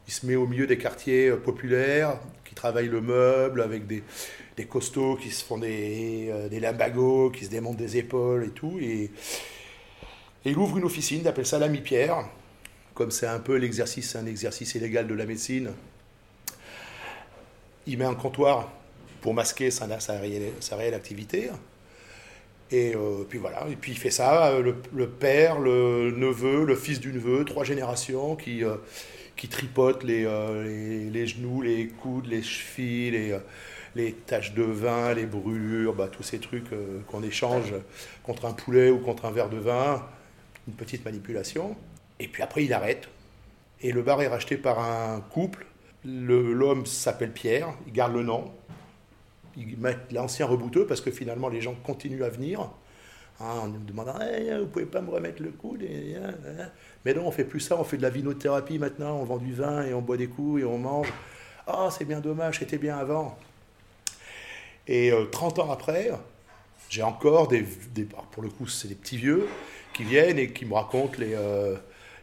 il 0.06 0.12
se 0.12 0.26
met 0.26 0.36
au 0.36 0.46
milieu 0.46 0.66
des 0.66 0.78
quartiers 0.78 1.28
euh, 1.28 1.36
populaires, 1.36 2.18
qui 2.44 2.54
travaillent 2.54 2.88
le 2.88 3.00
meuble 3.00 3.62
avec 3.62 3.86
des, 3.86 4.02
des 4.56 4.66
costauds 4.66 5.16
qui 5.16 5.30
se 5.30 5.44
font 5.44 5.58
des, 5.58 6.28
euh, 6.30 6.48
des 6.48 6.60
limbagos, 6.60 7.30
qui 7.30 7.44
se 7.44 7.50
démontent 7.50 7.76
des 7.76 7.96
épaules 7.96 8.44
et 8.44 8.50
tout. 8.50 8.78
Et, 8.80 9.10
il 10.46 10.58
ouvre 10.58 10.76
une 10.76 10.84
officine, 10.84 11.20
il 11.22 11.28
appelle 11.28 11.46
ça 11.46 11.58
l'ami 11.58 11.80
Pierre, 11.80 12.28
comme 12.92 13.10
c'est 13.10 13.26
un 13.26 13.38
peu 13.38 13.56
l'exercice, 13.56 14.14
un 14.14 14.26
exercice 14.26 14.74
illégal 14.74 15.06
de 15.06 15.14
la 15.14 15.24
médecine. 15.24 15.70
Il 17.86 17.96
met 17.96 18.04
un 18.04 18.14
comptoir 18.14 18.70
pour 19.22 19.32
masquer 19.32 19.70
sa, 19.70 20.00
sa, 20.00 20.18
réelle, 20.18 20.94
activité. 20.94 21.48
Et 22.70 22.94
euh, 22.94 23.24
puis 23.26 23.38
voilà, 23.38 23.66
et 23.70 23.76
puis 23.76 23.92
il 23.92 23.98
fait 23.98 24.10
ça, 24.10 24.52
le, 24.60 25.08
père, 25.08 25.60
le 25.60 26.10
neveu, 26.10 26.66
le 26.66 26.76
fils 26.76 27.00
du 27.00 27.10
neveu, 27.10 27.46
trois 27.46 27.64
générations 27.64 28.36
qui, 28.36 28.62
qui 29.36 29.48
tripotent 29.48 30.04
euh, 30.04 30.64
les, 30.64 31.10
les, 31.10 31.26
genoux, 31.26 31.62
les 31.62 31.88
coudes, 31.88 32.26
les 32.26 32.42
chevilles, 32.42 33.10
les, 33.10 33.32
euh, 33.32 33.38
les 33.94 34.12
taches 34.12 34.54
de 34.54 34.62
vin, 34.62 35.14
les 35.14 35.26
brûlures, 35.26 35.94
bah, 35.94 36.08
tous 36.08 36.22
ces 36.22 36.38
trucs 36.38 36.72
euh, 36.72 37.00
qu'on 37.06 37.22
échange 37.22 37.74
contre 38.22 38.46
un 38.46 38.52
poulet 38.52 38.90
ou 38.90 38.98
contre 38.98 39.24
un 39.24 39.30
verre 39.30 39.50
de 39.50 39.58
vin, 39.58 40.06
une 40.68 40.74
petite 40.74 41.04
manipulation. 41.04 41.76
Et 42.20 42.28
puis 42.28 42.42
après, 42.42 42.64
il 42.64 42.72
arrête. 42.72 43.08
Et 43.80 43.92
le 43.92 44.02
bar 44.02 44.22
est 44.22 44.28
racheté 44.28 44.56
par 44.56 44.78
un 44.78 45.20
couple. 45.20 45.66
L'homme 46.04 46.86
s'appelle 46.86 47.32
Pierre, 47.32 47.74
il 47.86 47.92
garde 47.92 48.14
le 48.14 48.22
nom. 48.22 48.52
Il 49.56 49.78
met 49.78 49.96
l'ancien 50.10 50.46
rebouteux 50.46 50.86
parce 50.86 51.00
que 51.00 51.10
finalement 51.10 51.48
les 51.48 51.60
gens 51.60 51.74
continuent 51.84 52.24
à 52.24 52.28
venir. 52.28 52.70
Hein, 53.40 53.58
en 53.62 53.68
nous 53.68 53.80
demandant 53.80 54.20
hey, 54.20 54.56
Vous 54.60 54.66
pouvez 54.66 54.86
pas 54.86 55.00
me 55.00 55.10
remettre 55.10 55.42
le 55.42 55.50
coude 55.50 55.82
et, 55.82 56.16
Mais 57.04 57.14
non, 57.14 57.26
on 57.26 57.30
fait 57.30 57.44
plus 57.44 57.60
ça, 57.60 57.78
on 57.78 57.84
fait 57.84 57.96
de 57.96 58.02
la 58.02 58.10
vinothérapie 58.10 58.78
maintenant, 58.78 59.16
on 59.16 59.24
vend 59.24 59.38
du 59.38 59.54
vin 59.54 59.84
et 59.84 59.92
on 59.92 60.02
boit 60.02 60.16
des 60.16 60.28
coups 60.28 60.62
et 60.62 60.64
on 60.64 60.78
mange. 60.78 61.12
Ah, 61.66 61.88
c'est 61.90 62.04
bien 62.04 62.20
dommage, 62.20 62.58
c'était 62.58 62.78
bien 62.78 62.96
avant. 62.98 63.36
Et 64.86 65.12
30 65.32 65.58
euh, 65.58 65.62
ans 65.62 65.70
après, 65.70 66.10
j'ai 66.90 67.02
encore 67.02 67.48
des, 67.48 67.64
Pour 68.32 68.42
le 68.42 68.50
coup, 68.50 68.66
c'est 68.68 68.88
des 68.88 68.94
petits 68.94 69.16
vieux 69.16 69.48
qui 69.92 70.04
viennent 70.04 70.38
et 70.38 70.52
qui 70.52 70.64
me 70.66 70.74
racontent 70.74 71.18
les, 71.18 71.34
euh, 71.34 71.76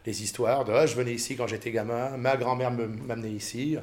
les 0.06 0.22
histoires 0.22 0.64
de 0.64 0.72
ah, 0.72 0.86
je 0.86 0.94
venais 0.94 1.12
ici 1.12 1.36
quand 1.36 1.46
j'étais 1.46 1.70
gamin, 1.70 2.16
ma 2.16 2.36
grand-mère 2.36 2.70
m'amenait 2.70 3.30
ici. 3.30 3.76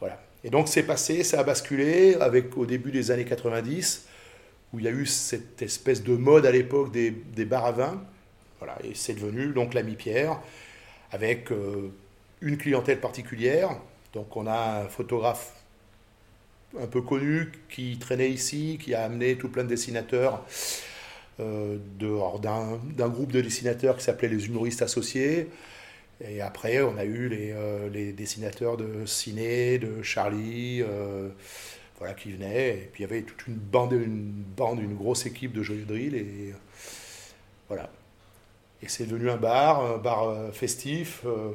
Voilà. 0.00 0.20
Et 0.44 0.50
donc 0.50 0.68
c'est 0.68 0.84
passé, 0.84 1.24
ça 1.24 1.40
a 1.40 1.42
basculé 1.42 2.14
avec 2.14 2.56
au 2.56 2.66
début 2.66 2.92
des 2.92 3.10
années 3.10 3.24
90 3.24 4.07
où 4.72 4.78
il 4.78 4.84
y 4.84 4.88
a 4.88 4.92
eu 4.92 5.06
cette 5.06 5.62
espèce 5.62 6.02
de 6.02 6.14
mode 6.14 6.46
à 6.46 6.50
l'époque 6.50 6.92
des, 6.92 7.10
des 7.10 7.44
bars 7.44 7.64
à 7.64 7.72
vin. 7.72 8.02
Voilà, 8.58 8.76
et 8.84 8.94
c'est 8.94 9.14
devenu 9.14 9.48
donc 9.48 9.74
l'ami 9.74 9.94
Pierre, 9.94 10.40
avec 11.12 11.50
euh, 11.52 11.92
une 12.40 12.58
clientèle 12.58 13.00
particulière. 13.00 13.70
Donc 14.12 14.36
on 14.36 14.46
a 14.46 14.82
un 14.82 14.88
photographe 14.88 15.52
un 16.78 16.86
peu 16.86 17.00
connu 17.00 17.52
qui 17.70 17.98
traînait 17.98 18.30
ici, 18.30 18.78
qui 18.82 18.94
a 18.94 19.04
amené 19.04 19.36
tout 19.36 19.48
plein 19.48 19.64
de 19.64 19.68
dessinateurs 19.68 20.44
euh, 21.40 21.78
d'un 22.00 23.08
groupe 23.08 23.32
de 23.32 23.40
dessinateurs 23.40 23.96
qui 23.96 24.04
s'appelait 24.04 24.28
les 24.28 24.46
humoristes 24.46 24.82
associés. 24.82 25.48
Et 26.20 26.40
après, 26.40 26.82
on 26.82 26.98
a 26.98 27.04
eu 27.04 27.28
les, 27.28 27.52
euh, 27.52 28.12
dessinateurs 28.12 28.76
de 28.76 29.06
ciné, 29.06 29.78
de 29.78 30.02
Charlie, 30.02 30.82
euh, 30.82 31.28
voilà, 31.98 32.14
qui 32.14 32.32
venaient. 32.32 32.70
Et 32.70 32.90
puis 32.92 33.02
il 33.02 33.06
y 33.06 33.10
avait 33.10 33.22
toute 33.22 33.46
une 33.46 33.56
bande, 33.56 33.92
une 33.92 34.44
bande, 34.56 34.80
une 34.80 34.94
grosse 34.94 35.26
équipe 35.26 35.52
de 35.52 35.62
joyeux 35.62 35.84
drill. 35.84 36.14
Et 36.14 36.54
voilà. 37.68 37.90
Et 38.82 38.88
c'est 38.88 39.06
devenu 39.06 39.30
un 39.30 39.36
bar, 39.36 39.84
un 39.84 39.98
bar 39.98 40.28
euh, 40.28 40.52
festif. 40.52 41.22
Euh, 41.26 41.52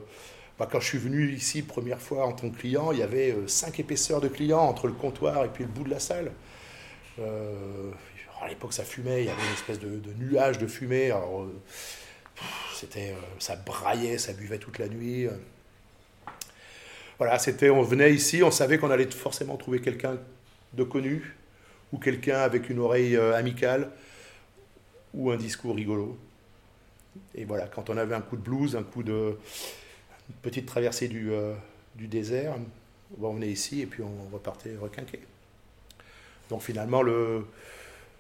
bah, 0.59 0.67
quand 0.69 0.79
je 0.79 0.87
suis 0.87 0.97
venu 0.97 1.31
ici 1.31 1.61
première 1.61 1.99
fois 1.99 2.25
en 2.25 2.33
tant 2.33 2.49
que 2.49 2.57
client, 2.57 2.91
il 2.91 2.99
y 2.99 3.03
avait 3.03 3.31
euh, 3.31 3.47
cinq 3.47 3.79
épaisseurs 3.79 4.21
de 4.21 4.27
clients 4.27 4.61
entre 4.61 4.87
le 4.87 4.93
comptoir 4.93 5.45
et 5.45 5.49
puis 5.49 5.63
le 5.63 5.69
bout 5.69 5.83
de 5.83 5.89
la 5.89 5.99
salle. 5.99 6.31
à 7.19 8.47
l'époque, 8.49 8.73
ça 8.73 8.83
fumait, 8.83 9.23
il 9.23 9.27
y 9.27 9.29
avait 9.29 9.41
une 9.41 9.53
espèce 9.53 9.79
de, 9.79 10.01
nuage 10.19 10.57
de 10.57 10.67
fumée. 10.67 11.13
C'était, 12.75 13.15
ça 13.39 13.55
braillait, 13.55 14.17
ça 14.17 14.33
buvait 14.33 14.57
toute 14.57 14.79
la 14.79 14.89
nuit. 14.89 15.27
Voilà, 17.17 17.39
c'était, 17.39 17.69
on 17.69 17.81
venait 17.81 18.13
ici, 18.13 18.43
on 18.43 18.51
savait 18.51 18.77
qu'on 18.77 18.91
allait 18.91 19.09
forcément 19.11 19.57
trouver 19.57 19.81
quelqu'un 19.81 20.17
de 20.73 20.83
connu 20.83 21.35
ou 21.91 21.97
quelqu'un 21.97 22.39
avec 22.39 22.69
une 22.69 22.79
oreille 22.79 23.15
amicale 23.15 23.91
ou 25.13 25.31
un 25.31 25.37
discours 25.37 25.75
rigolo. 25.75 26.17
Et 27.35 27.45
voilà, 27.45 27.67
quand 27.67 27.89
on 27.89 27.97
avait 27.97 28.15
un 28.15 28.21
coup 28.21 28.35
de 28.35 28.41
blues, 28.41 28.75
un 28.75 28.83
coup 28.83 29.03
de 29.03 29.37
une 30.29 30.35
petite 30.35 30.65
traversée 30.65 31.07
du, 31.07 31.31
euh, 31.31 31.53
du 31.95 32.07
désert, 32.07 32.55
on 33.21 33.33
venait 33.33 33.49
ici 33.49 33.81
et 33.81 33.85
puis 33.85 34.01
on 34.03 34.33
repartait 34.33 34.75
requinquer. 34.79 35.19
Donc 36.49 36.61
finalement, 36.61 37.01
le, 37.01 37.45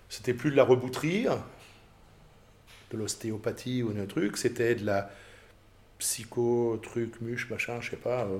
c'était 0.09 0.33
plus 0.33 0.51
de 0.51 0.55
la 0.55 0.63
rebouterie, 0.63 1.27
de 2.91 2.97
l'ostéopathie 2.97 3.83
ou 3.83 3.91
un 3.97 4.05
truc, 4.05 4.37
c'était 4.37 4.75
de 4.75 4.85
la 4.85 5.09
psycho, 5.97 6.79
truc, 6.83 7.21
muche, 7.21 7.49
machin, 7.49 7.79
je 7.81 7.91
sais 7.91 7.97
pas. 7.97 8.25
Euh, 8.25 8.39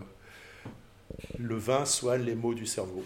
le 1.38 1.56
vin 1.56 1.86
soigne 1.86 2.24
les 2.24 2.36
maux 2.36 2.54
du 2.54 2.66
cerveau. 2.66 3.04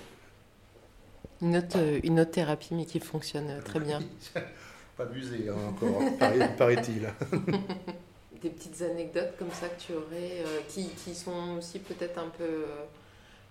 Une 1.41 1.57
autre, 1.57 1.77
euh, 1.77 1.99
une 2.03 2.19
autre 2.19 2.31
thérapie, 2.31 2.73
mais 2.73 2.85
qui 2.85 2.99
fonctionne 2.99 3.61
très 3.63 3.79
bien. 3.79 4.01
pas 4.97 5.03
abusé 5.03 5.47
hein, 5.49 5.55
encore, 5.69 6.01
paraît-il. 6.57 7.07
Des 8.41 8.49
petites 8.49 8.81
anecdotes 8.81 9.33
comme 9.37 9.51
ça 9.51 9.67
que 9.69 9.81
tu 9.81 9.93
aurais, 9.93 10.43
euh, 10.45 10.59
qui, 10.67 10.89
qui, 10.89 11.15
sont 11.15 11.57
aussi 11.57 11.79
peut-être 11.79 12.19
un 12.19 12.29
peu 12.29 12.43
euh, 12.43 12.65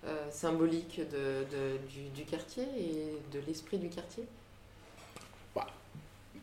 euh, 0.05 0.27
symboliques 0.31 1.01
de, 1.11 1.45
du, 2.15 2.23
quartier 2.23 2.63
et 2.77 3.17
de 3.33 3.41
l'esprit 3.45 3.77
du 3.77 3.89
quartier? 3.89 4.23
Bah, 5.53 5.67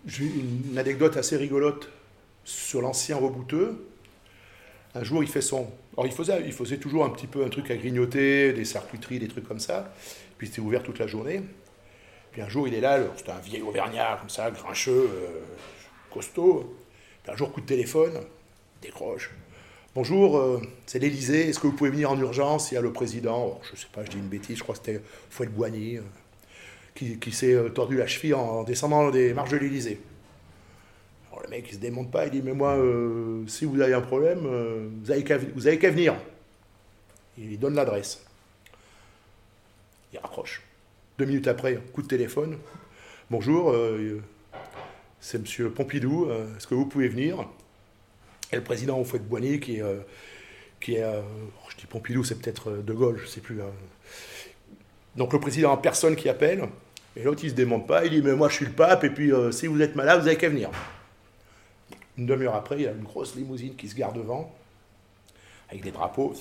J'ai 0.06 0.26
une 0.26 0.76
anecdote 0.76 1.16
assez 1.16 1.36
rigolote 1.36 1.88
sur 2.44 2.82
l'ancien 2.82 3.16
rebouteux. 3.16 3.86
Un 4.94 5.02
jour, 5.02 5.22
il 5.22 5.28
fait 5.28 5.40
son. 5.40 5.68
Alors, 5.94 6.06
il 6.06 6.12
faisait, 6.12 6.42
il 6.44 6.52
faisait 6.52 6.78
toujours 6.78 7.04
un 7.04 7.10
petit 7.10 7.26
peu 7.26 7.44
un 7.44 7.48
truc 7.48 7.70
à 7.70 7.76
grignoter, 7.76 8.52
des 8.52 8.64
charcuteries, 8.64 9.18
des 9.18 9.28
trucs 9.28 9.46
comme 9.46 9.60
ça. 9.60 9.92
Puis, 10.38 10.46
c'était 10.46 10.60
ouvert 10.60 10.82
toute 10.82 10.98
la 10.98 11.06
journée. 11.06 11.42
Puis 12.34 12.42
un 12.42 12.48
jour, 12.48 12.66
il 12.66 12.74
est 12.74 12.80
là, 12.80 12.98
c'était 13.16 13.30
un 13.30 13.38
vieil 13.38 13.62
auvergnat, 13.62 14.16
comme 14.18 14.28
ça, 14.28 14.50
grincheux, 14.50 15.08
euh, 15.14 15.40
costaud. 16.12 16.76
Puis 17.22 17.32
un 17.32 17.36
jour, 17.36 17.52
coup 17.52 17.60
de 17.60 17.66
téléphone, 17.66 18.12
décroche. 18.82 19.30
Bonjour, 19.94 20.36
euh, 20.36 20.60
c'est 20.84 20.98
l'Elysée, 20.98 21.48
est-ce 21.48 21.60
que 21.60 21.68
vous 21.68 21.74
pouvez 21.74 21.90
venir 21.90 22.10
en 22.10 22.18
urgence? 22.18 22.72
Il 22.72 22.74
y 22.74 22.76
a 22.76 22.80
le 22.80 22.92
président, 22.92 23.60
je 23.62 23.70
ne 23.70 23.76
sais 23.76 23.86
pas, 23.92 24.04
je 24.04 24.10
dis 24.10 24.18
une 24.18 24.26
bêtise, 24.26 24.58
je 24.58 24.64
crois 24.64 24.74
que 24.74 24.80
c'était 24.84 25.00
Fouet 25.30 25.46
Boigny, 25.46 25.98
euh, 25.98 26.00
qui, 26.96 27.30
s'est 27.30 27.56
tordu 27.72 27.96
la 27.96 28.08
cheville 28.08 28.34
en 28.34 28.64
descendant 28.64 29.12
des 29.12 29.32
marches 29.32 29.50
de 29.50 29.58
l'Elysée. 29.58 30.00
Alors 31.34 31.42
le 31.42 31.50
mec, 31.50 31.66
il 31.68 31.74
se 31.74 31.80
démonte 31.80 32.12
pas, 32.12 32.26
il 32.26 32.30
dit, 32.30 32.42
mais 32.42 32.52
moi, 32.52 32.78
si 33.48 33.64
vous 33.64 33.80
avez 33.80 33.92
un 33.92 34.00
problème, 34.00 34.46
vous 35.02 35.10
avez 35.10 35.24
qu'à 35.24 35.90
venir. 35.90 36.14
Il 37.36 37.48
lui 37.48 37.58
donne 37.58 37.74
l'adresse. 37.74 38.24
Il 40.12 40.20
raccroche. 40.20 40.62
Deux 41.18 41.24
minutes 41.24 41.48
après, 41.48 41.80
coup 41.92 42.02
de 42.02 42.06
téléphone. 42.06 42.56
Bonjour, 43.30 43.72
euh, 43.72 44.20
c'est 45.18 45.40
Monsieur 45.40 45.70
Pompidou, 45.70 46.26
euh, 46.26 46.56
est-ce 46.56 46.68
que 46.68 46.76
vous 46.76 46.86
pouvez 46.86 47.08
venir? 47.08 47.48
Et 48.52 48.56
le 48.56 48.62
président 48.62 48.96
au 48.96 49.04
de 49.04 49.18
Boigny, 49.18 49.58
qui, 49.58 49.82
euh, 49.82 49.96
qui 50.80 50.94
est, 50.94 51.12
je 51.68 51.76
dis 51.76 51.86
Pompidou, 51.86 52.22
c'est 52.22 52.40
peut-être 52.40 52.70
De 52.70 52.92
Gaulle, 52.92 53.16
je 53.18 53.24
ne 53.24 53.28
sais 53.28 53.40
plus. 53.40 53.58
Donc 55.16 55.32
le 55.32 55.40
président 55.40 55.72
en 55.72 55.78
personne 55.78 56.14
qui 56.14 56.28
appelle, 56.28 56.68
et 57.16 57.24
l'autre 57.24 57.40
il 57.42 57.50
se 57.50 57.54
démonte 57.56 57.88
pas, 57.88 58.04
il 58.04 58.10
dit 58.10 58.22
mais 58.22 58.36
moi 58.36 58.48
je 58.48 58.54
suis 58.54 58.66
le 58.66 58.72
pape, 58.72 59.02
et 59.02 59.10
puis 59.10 59.32
si 59.50 59.66
vous 59.66 59.80
êtes 59.82 59.96
malade, 59.96 60.20
vous 60.20 60.28
avez 60.28 60.36
qu'à 60.36 60.48
venir. 60.48 60.70
Une 62.16 62.26
demi-heure 62.26 62.54
après, 62.54 62.76
il 62.76 62.82
y 62.82 62.86
a 62.86 62.92
une 62.92 63.02
grosse 63.02 63.34
limousine 63.34 63.74
qui 63.74 63.88
se 63.88 63.94
garde 63.94 64.16
devant, 64.16 64.54
avec 65.68 65.82
des 65.82 65.90
drapeaux. 65.90 66.34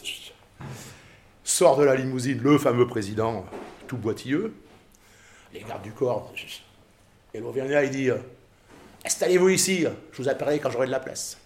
Sort 1.43 1.77
de 1.77 1.83
la 1.83 1.95
limousine 1.95 2.39
le 2.41 2.57
fameux 2.57 2.87
président, 2.87 3.45
tout 3.87 3.97
boitilleux, 3.97 4.53
les 5.53 5.61
gardes 5.61 5.81
du 5.81 5.91
corps. 5.91 6.31
Et 7.33 7.39
l'Auvergnat, 7.39 7.83
il 7.83 7.89
dit 7.89 8.09
Installez-vous 9.05 9.49
ici, 9.49 9.85
je 10.11 10.21
vous 10.21 10.29
appellerai 10.29 10.59
quand 10.59 10.69
j'aurai 10.69 10.87
de 10.87 10.91
la 10.91 10.99
place. 10.99 11.37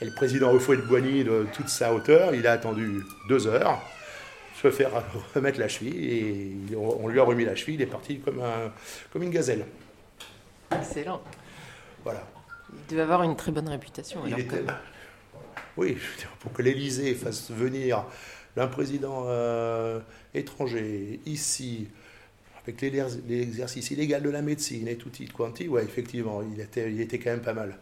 Et 0.00 0.04
le 0.04 0.14
président 0.14 0.54
Eufouet 0.54 0.76
de 0.76 0.82
Boigny, 0.82 1.24
de 1.24 1.46
toute 1.52 1.68
sa 1.68 1.92
hauteur, 1.92 2.34
il 2.34 2.46
a 2.46 2.52
attendu 2.52 3.02
deux 3.28 3.46
heures, 3.46 3.82
se 4.62 4.70
faire 4.70 4.90
remettre 5.34 5.58
la 5.58 5.68
cheville, 5.68 6.70
et 6.70 6.76
on 6.76 7.08
lui 7.08 7.18
a 7.18 7.24
remis 7.24 7.44
la 7.44 7.56
cheville, 7.56 7.74
il 7.74 7.82
est 7.82 7.86
parti 7.86 8.20
comme, 8.20 8.40
un, 8.40 8.72
comme 9.12 9.22
une 9.22 9.30
gazelle. 9.30 9.66
Excellent. 10.70 11.20
Voilà. 12.04 12.26
Il 12.72 12.90
devait 12.90 13.02
avoir 13.02 13.22
une 13.22 13.36
très 13.36 13.52
bonne 13.52 13.68
réputation. 13.68 14.22
Il 14.26 14.38
était... 14.38 14.62
Oui, 15.76 15.96
pour 16.40 16.52
que 16.52 16.62
l'Élysée 16.62 17.14
fasse 17.14 17.50
venir 17.50 18.04
un 18.56 18.66
président 18.66 19.24
euh, 19.26 20.00
étranger 20.34 21.20
ici, 21.26 21.88
avec 22.62 22.80
l'exercice 22.82 23.90
illégal 23.90 24.22
de 24.22 24.30
la 24.30 24.42
médecine 24.42 24.88
et 24.88 24.96
tout 24.96 25.10
it 25.20 25.32
quanti, 25.32 25.68
ouais, 25.68 25.82
effectivement, 25.82 26.42
il 26.42 26.60
était, 26.60 26.92
il 26.92 27.00
était 27.00 27.18
quand 27.18 27.30
même 27.30 27.42
pas 27.42 27.54
mal. 27.54 27.78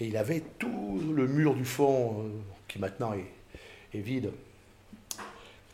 Et 0.00 0.06
il 0.06 0.16
avait 0.16 0.42
tout 0.58 1.00
le 1.14 1.26
mur 1.28 1.54
du 1.54 1.64
fond, 1.64 2.24
euh, 2.24 2.28
qui 2.66 2.78
maintenant 2.78 3.12
est, 3.12 3.96
est, 3.96 4.00
vide, 4.00 4.30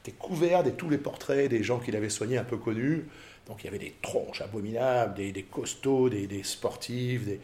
était 0.03 0.17
couvert 0.19 0.65
de 0.65 0.71
tous 0.71 0.91
les 0.91 0.99
portraits 0.99 1.49
des 1.49 1.63
gens 1.63 1.79
qu'il 1.79 1.97
avait 1.97 2.11
soignés 2.11 2.39
un 2.39 2.45
peu 2.45 2.57
connus. 2.57 3.07
Donc 3.47 3.63
il 3.63 3.67
y 3.67 3.69
avait 3.69 3.79
des 3.79 3.95
tronches 4.03 4.41
abominables, 4.43 5.15
des, 5.15 5.33
des 5.33 5.45
costauds, 5.45 6.09
des, 6.09 6.27
des 6.27 6.43
sportifs, 6.43 7.25
des, 7.25 7.41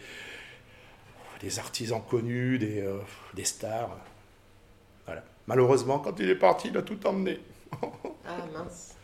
des, 1.42 1.58
artisans 1.58 2.02
connus, 2.08 2.58
des, 2.58 2.80
euh, 2.80 2.98
des 3.34 3.44
stars. 3.44 3.96
Voilà. 5.06 5.24
Malheureusement, 5.46 5.98
quand 5.98 6.18
il 6.20 6.30
est 6.30 6.36
parti, 6.36 6.68
il 6.68 6.76
a 6.76 6.82
tout 6.82 7.06
emmené. 7.06 7.40
ah 7.82 8.36
mince. 8.52 8.94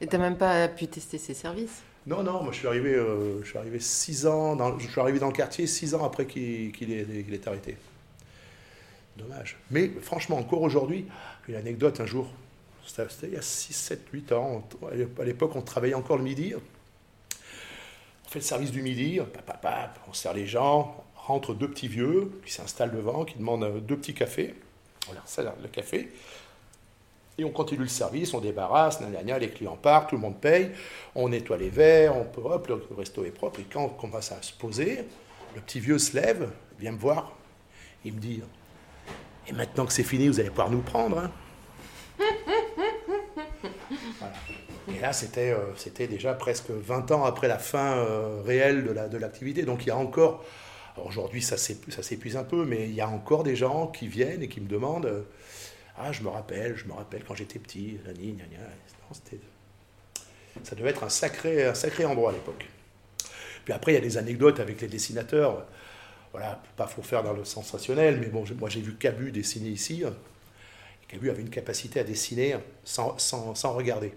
Et 0.00 0.06
tu 0.06 0.16
n'as 0.16 0.22
même 0.22 0.38
pas 0.38 0.68
pu 0.68 0.86
tester 0.86 1.18
ses 1.18 1.34
services? 1.34 1.82
Non, 2.06 2.22
non, 2.22 2.42
moi 2.42 2.52
je 2.52 2.58
suis 2.58 2.66
arrivé, 2.66 2.94
euh, 2.94 3.42
je 3.42 3.48
suis 3.48 3.58
arrivé 3.58 3.80
six 3.80 4.26
ans, 4.26 4.56
dans, 4.56 4.78
je 4.78 4.88
suis 4.88 5.00
arrivé 5.00 5.18
dans 5.18 5.26
le 5.26 5.32
quartier 5.32 5.66
six 5.66 5.94
ans 5.94 6.04
après 6.04 6.26
qu'il 6.26 6.72
est, 6.90 7.32
est, 7.34 7.48
arrêté. 7.48 7.76
Dommage. 9.16 9.58
Mais 9.70 9.90
franchement, 10.00 10.38
encore 10.38 10.62
aujourd'hui, 10.62 11.06
une 11.48 11.56
anecdote 11.56 12.00
un 12.00 12.06
jour, 12.06 12.30
c'était 12.86 13.26
il 13.26 13.34
y 13.34 13.36
a 13.36 13.42
6, 13.42 13.74
7, 13.74 14.06
8 14.12 14.32
ans, 14.32 14.66
à 15.20 15.24
l'époque 15.24 15.54
on 15.54 15.60
travaillait 15.60 15.94
encore 15.94 16.16
le 16.16 16.22
midi. 16.22 16.54
On 16.54 18.30
fait 18.30 18.38
le 18.38 18.44
service 18.44 18.70
du 18.70 18.80
midi, 18.80 19.20
on 20.08 20.12
sert 20.14 20.32
les 20.32 20.46
gens, 20.46 21.04
rentre 21.28 21.54
deux 21.54 21.68
petits 21.68 21.88
vieux 21.88 22.30
qui 22.44 22.52
s'installent 22.52 22.94
devant, 22.94 23.24
qui 23.24 23.38
demandent 23.38 23.80
deux 23.86 23.96
petits 23.96 24.14
cafés. 24.14 24.54
Leur 25.14 25.26
sert 25.28 25.54
le 25.62 25.68
café. 25.68 26.10
Et 27.38 27.44
on 27.44 27.50
continue 27.50 27.82
le 27.82 27.88
service, 27.88 28.34
on 28.34 28.40
débarrasse, 28.40 28.98
les 29.00 29.48
clients 29.50 29.76
partent, 29.76 30.10
tout 30.10 30.16
le 30.16 30.22
monde 30.22 30.40
paye, 30.40 30.72
on 31.14 31.28
nettoie 31.28 31.56
les 31.56 31.70
verres, 31.70 32.16
on 32.16 32.24
peut, 32.24 32.40
hop, 32.42 32.66
le 32.66 32.82
resto 32.96 33.24
est 33.24 33.30
propre. 33.30 33.60
Et 33.60 33.66
quand 33.72 33.84
on 33.84 33.88
commence 33.90 34.32
à 34.32 34.42
se 34.42 34.52
poser, 34.52 35.04
le 35.54 35.60
petit 35.60 35.78
vieux 35.78 35.98
se 35.98 36.16
lève, 36.16 36.50
vient 36.80 36.92
me 36.92 36.98
voir, 36.98 37.32
il 38.04 38.14
me 38.14 38.18
dit 38.18 38.42
Et 39.46 39.52
maintenant 39.52 39.86
que 39.86 39.92
c'est 39.92 40.02
fini, 40.02 40.26
vous 40.26 40.40
allez 40.40 40.50
pouvoir 40.50 40.70
nous 40.70 40.82
prendre. 40.82 41.18
Hein 41.18 41.30
Et 44.92 45.00
là, 45.00 45.12
c'était, 45.12 45.52
euh, 45.52 45.76
c'était 45.76 46.08
déjà 46.08 46.34
presque 46.34 46.70
20 46.70 47.12
ans 47.12 47.24
après 47.24 47.46
la 47.46 47.58
fin 47.58 47.98
euh, 47.98 48.42
réelle 48.44 48.84
de 48.84 49.18
l'activité. 49.18 49.62
Donc 49.62 49.84
il 49.84 49.88
y 49.88 49.92
a 49.92 49.96
encore, 49.96 50.44
aujourd'hui 51.04 51.42
ça, 51.42 51.56
s'épuise 51.56 52.36
un 52.36 52.44
peu, 52.44 52.64
mais 52.64 52.88
il 52.88 52.94
y 52.94 53.00
a 53.00 53.08
encore 53.08 53.44
des 53.44 53.56
gens 53.56 53.88
qui 53.88 54.08
viennent 54.08 54.42
et 54.42 54.48
qui 54.48 54.60
me 54.60 54.68
demandent 54.68 55.06
euh, 55.06 55.22
ah, 56.00 56.12
je 56.12 56.22
me 56.22 56.28
rappelle, 56.28 56.76
je 56.76 56.84
me 56.84 56.92
rappelle 56.92 57.24
quand 57.24 57.34
j'étais 57.34 57.58
petit, 57.58 57.98
ça 60.62 60.76
devait 60.76 60.90
être 60.90 61.02
un 61.02 61.08
sacré, 61.08 61.66
un 61.66 61.74
sacré 61.74 62.04
endroit 62.04 62.30
à 62.30 62.32
l'époque. 62.34 62.68
Puis 63.64 63.72
après, 63.72 63.92
il 63.92 63.94
y 63.96 63.98
a 63.98 64.00
des 64.00 64.16
anecdotes 64.16 64.60
avec 64.60 64.80
les 64.80 64.86
dessinateurs. 64.86 65.66
Voilà, 66.32 66.62
pas 66.76 66.86
pour 66.86 67.04
faire 67.04 67.22
dans 67.22 67.32
le 67.32 67.44
sensationnel, 67.44 68.18
mais 68.20 68.26
bon, 68.26 68.44
moi 68.58 68.68
j'ai 68.68 68.80
vu 68.80 68.94
Cabu 68.94 69.32
dessiner 69.32 69.70
ici. 69.70 70.04
Cabu 71.08 71.30
avait 71.30 71.42
une 71.42 71.50
capacité 71.50 72.00
à 72.00 72.04
dessiner 72.04 72.56
sans, 72.84 73.18
sans, 73.18 73.54
sans, 73.54 73.72
regarder. 73.72 74.12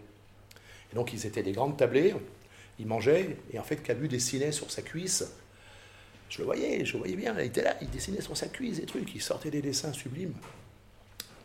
Et 0.92 0.96
donc 0.96 1.14
ils 1.14 1.26
étaient 1.26 1.42
des 1.42 1.54
grandes 1.54 1.78
tablées, 1.78 2.14
ils 2.80 2.86
mangeaient, 2.86 3.38
et 3.52 3.60
en 3.60 3.64
fait 3.64 3.78
Cabu 3.78 4.08
dessinait 4.08 4.52
sur 4.52 4.70
sa 4.70 4.82
cuisse. 4.82 5.24
Je 6.32 6.40
le 6.40 6.46
voyais, 6.46 6.84
je 6.84 6.94
le 6.94 7.00
voyais 7.00 7.16
bien, 7.16 7.36
il 7.38 7.46
était 7.46 7.62
là, 7.62 7.78
il 7.82 7.90
dessinait 7.92 8.22
sur 8.22 8.36
sa 8.36 8.48
cuisse 8.48 8.80
des 8.80 8.88
trucs, 8.88 9.14
il 9.14 9.22
sortait 9.22 9.52
des 9.52 9.62
dessins 9.62 9.94
sublimes 9.94 10.34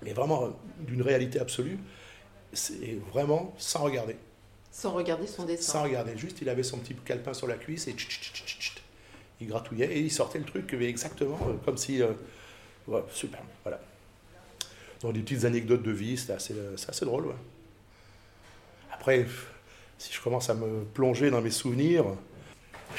mais 0.03 0.13
vraiment 0.13 0.57
d'une 0.81 1.03
réalité 1.03 1.41
absolue, 1.41 1.79
c'est 2.53 2.99
vraiment 3.13 3.55
sans 3.59 3.83
regarder. 3.83 4.17
Sans 4.71 4.93
regarder 4.93 5.27
son 5.27 5.45
dessin. 5.45 5.73
Sans 5.73 5.83
regarder, 5.83 6.17
juste 6.17 6.39
il 6.43 6.49
avait 6.49 6.63
son 6.63 6.79
petit 6.79 6.95
calepin 6.95 7.35
sur 7.35 7.47
la 7.47 7.55
cuisse 7.55 7.89
et 7.89 7.97
il 9.41 9.49
gratouillait 9.49 9.97
et 9.97 10.01
il 10.01 10.13
sortait 10.13 10.39
le 10.39 10.45
truc 10.45 10.73
exactement 10.75 11.39
euh, 11.49 11.55
comme 11.65 11.77
si. 11.77 12.03
Euh, 12.03 12.13
super, 13.11 13.41
voilà. 13.65 13.81
Donc 15.01 15.15
des 15.15 15.21
petites 15.21 15.45
anecdotes 15.45 15.83
de 15.83 15.91
vie, 15.91 16.17
c'est 16.17 16.33
assez, 16.33 16.55
assez, 16.89 17.05
drôle. 17.05 17.35
Après, 18.93 19.27
si 19.99 20.13
je 20.13 20.21
commence 20.21 20.49
à 20.51 20.55
me 20.55 20.85
plonger 20.85 21.31
dans 21.31 21.43
mes 21.43 21.51
souvenirs, 21.51 22.05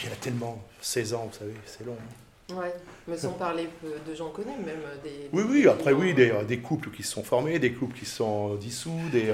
il 0.03 0.09
y 0.09 0.09
en 0.09 0.13
a 0.13 0.17
tellement, 0.17 0.63
16 0.81 1.13
ans, 1.13 1.29
vous 1.31 1.37
savez, 1.37 1.53
c'est 1.65 1.85
long. 1.85 1.95
Hein. 1.99 2.55
Ouais, 2.55 2.73
mais 3.07 3.17
sans 3.17 3.33
parler 3.33 3.67
de 4.07 4.15
gens 4.15 4.29
connus, 4.29 4.51
même 4.65 4.79
des. 5.03 5.29
Oui, 5.33 5.43
oui, 5.47 5.67
après, 5.67 5.91
oui, 5.91 6.13
des, 6.13 6.31
des, 6.47 6.59
couples 6.59 6.91
qui 6.91 7.03
se 7.03 7.11
sont 7.11 7.23
formés, 7.23 7.59
des 7.59 7.73
couples 7.73 7.97
qui 7.97 8.05
sont 8.05 8.55
dissous, 8.55 9.01
des, 9.11 9.33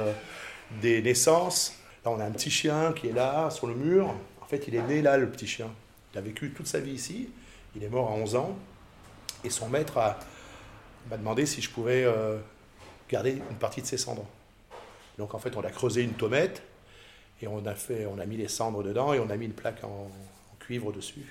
des 0.81 1.01
naissances. 1.01 1.75
Là, 2.03 2.11
on 2.11 2.19
a 2.19 2.25
un 2.25 2.31
petit 2.31 2.49
chien 2.49 2.91
qui 2.93 3.09
est 3.09 3.13
là, 3.13 3.49
sur 3.49 3.67
le 3.67 3.75
mur. 3.75 4.13
En 4.41 4.45
fait, 4.45 4.67
il 4.67 4.75
est 4.75 4.81
né 4.81 5.01
là, 5.01 5.17
le 5.17 5.29
petit 5.29 5.47
chien. 5.47 5.67
Il 6.13 6.17
a 6.17 6.21
vécu 6.21 6.51
toute 6.51 6.67
sa 6.67 6.79
vie 6.79 6.91
ici. 6.91 7.29
Il 7.75 7.83
est 7.83 7.89
mort 7.89 8.09
à 8.09 8.13
11 8.13 8.35
ans. 8.35 8.57
Et 9.43 9.49
son 9.49 9.69
maître 9.69 9.95
m'a 11.09 11.17
demandé 11.17 11.45
si 11.45 11.61
je 11.61 11.69
pouvais 11.69 12.03
euh, 12.03 12.37
garder 13.09 13.41
une 13.49 13.57
partie 13.57 13.81
de 13.81 13.87
ses 13.87 13.97
cendres. 13.97 14.25
Donc, 15.17 15.33
en 15.33 15.39
fait, 15.39 15.55
on 15.55 15.61
a 15.61 15.69
creusé 15.69 16.01
une 16.01 16.13
tomette 16.13 16.63
et 17.41 17.47
on 17.47 17.65
a, 17.65 17.75
fait, 17.75 18.05
on 18.05 18.19
a 18.19 18.25
mis 18.25 18.37
les 18.37 18.47
cendres 18.47 18.83
dedans 18.83 19.13
et 19.13 19.19
on 19.19 19.29
a 19.29 19.35
mis 19.37 19.45
une 19.45 19.53
plaque 19.53 19.83
en, 19.83 20.09
cuivre 20.63 20.91
dessus. 20.91 21.25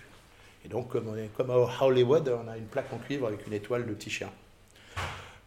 Et 0.65 0.69
donc, 0.69 0.89
comme, 0.89 1.09
on 1.09 1.17
est, 1.17 1.29
comme 1.37 1.51
à 1.51 1.57
Hollywood, 1.57 2.29
on 2.29 2.49
a 2.49 2.57
une 2.57 2.67
plaque 2.67 2.93
en 2.93 2.99
cuivre 2.99 3.27
avec 3.27 3.47
une 3.47 3.53
étoile 3.53 3.87
de 3.87 3.93
petit 3.95 4.11
chien. 4.11 4.31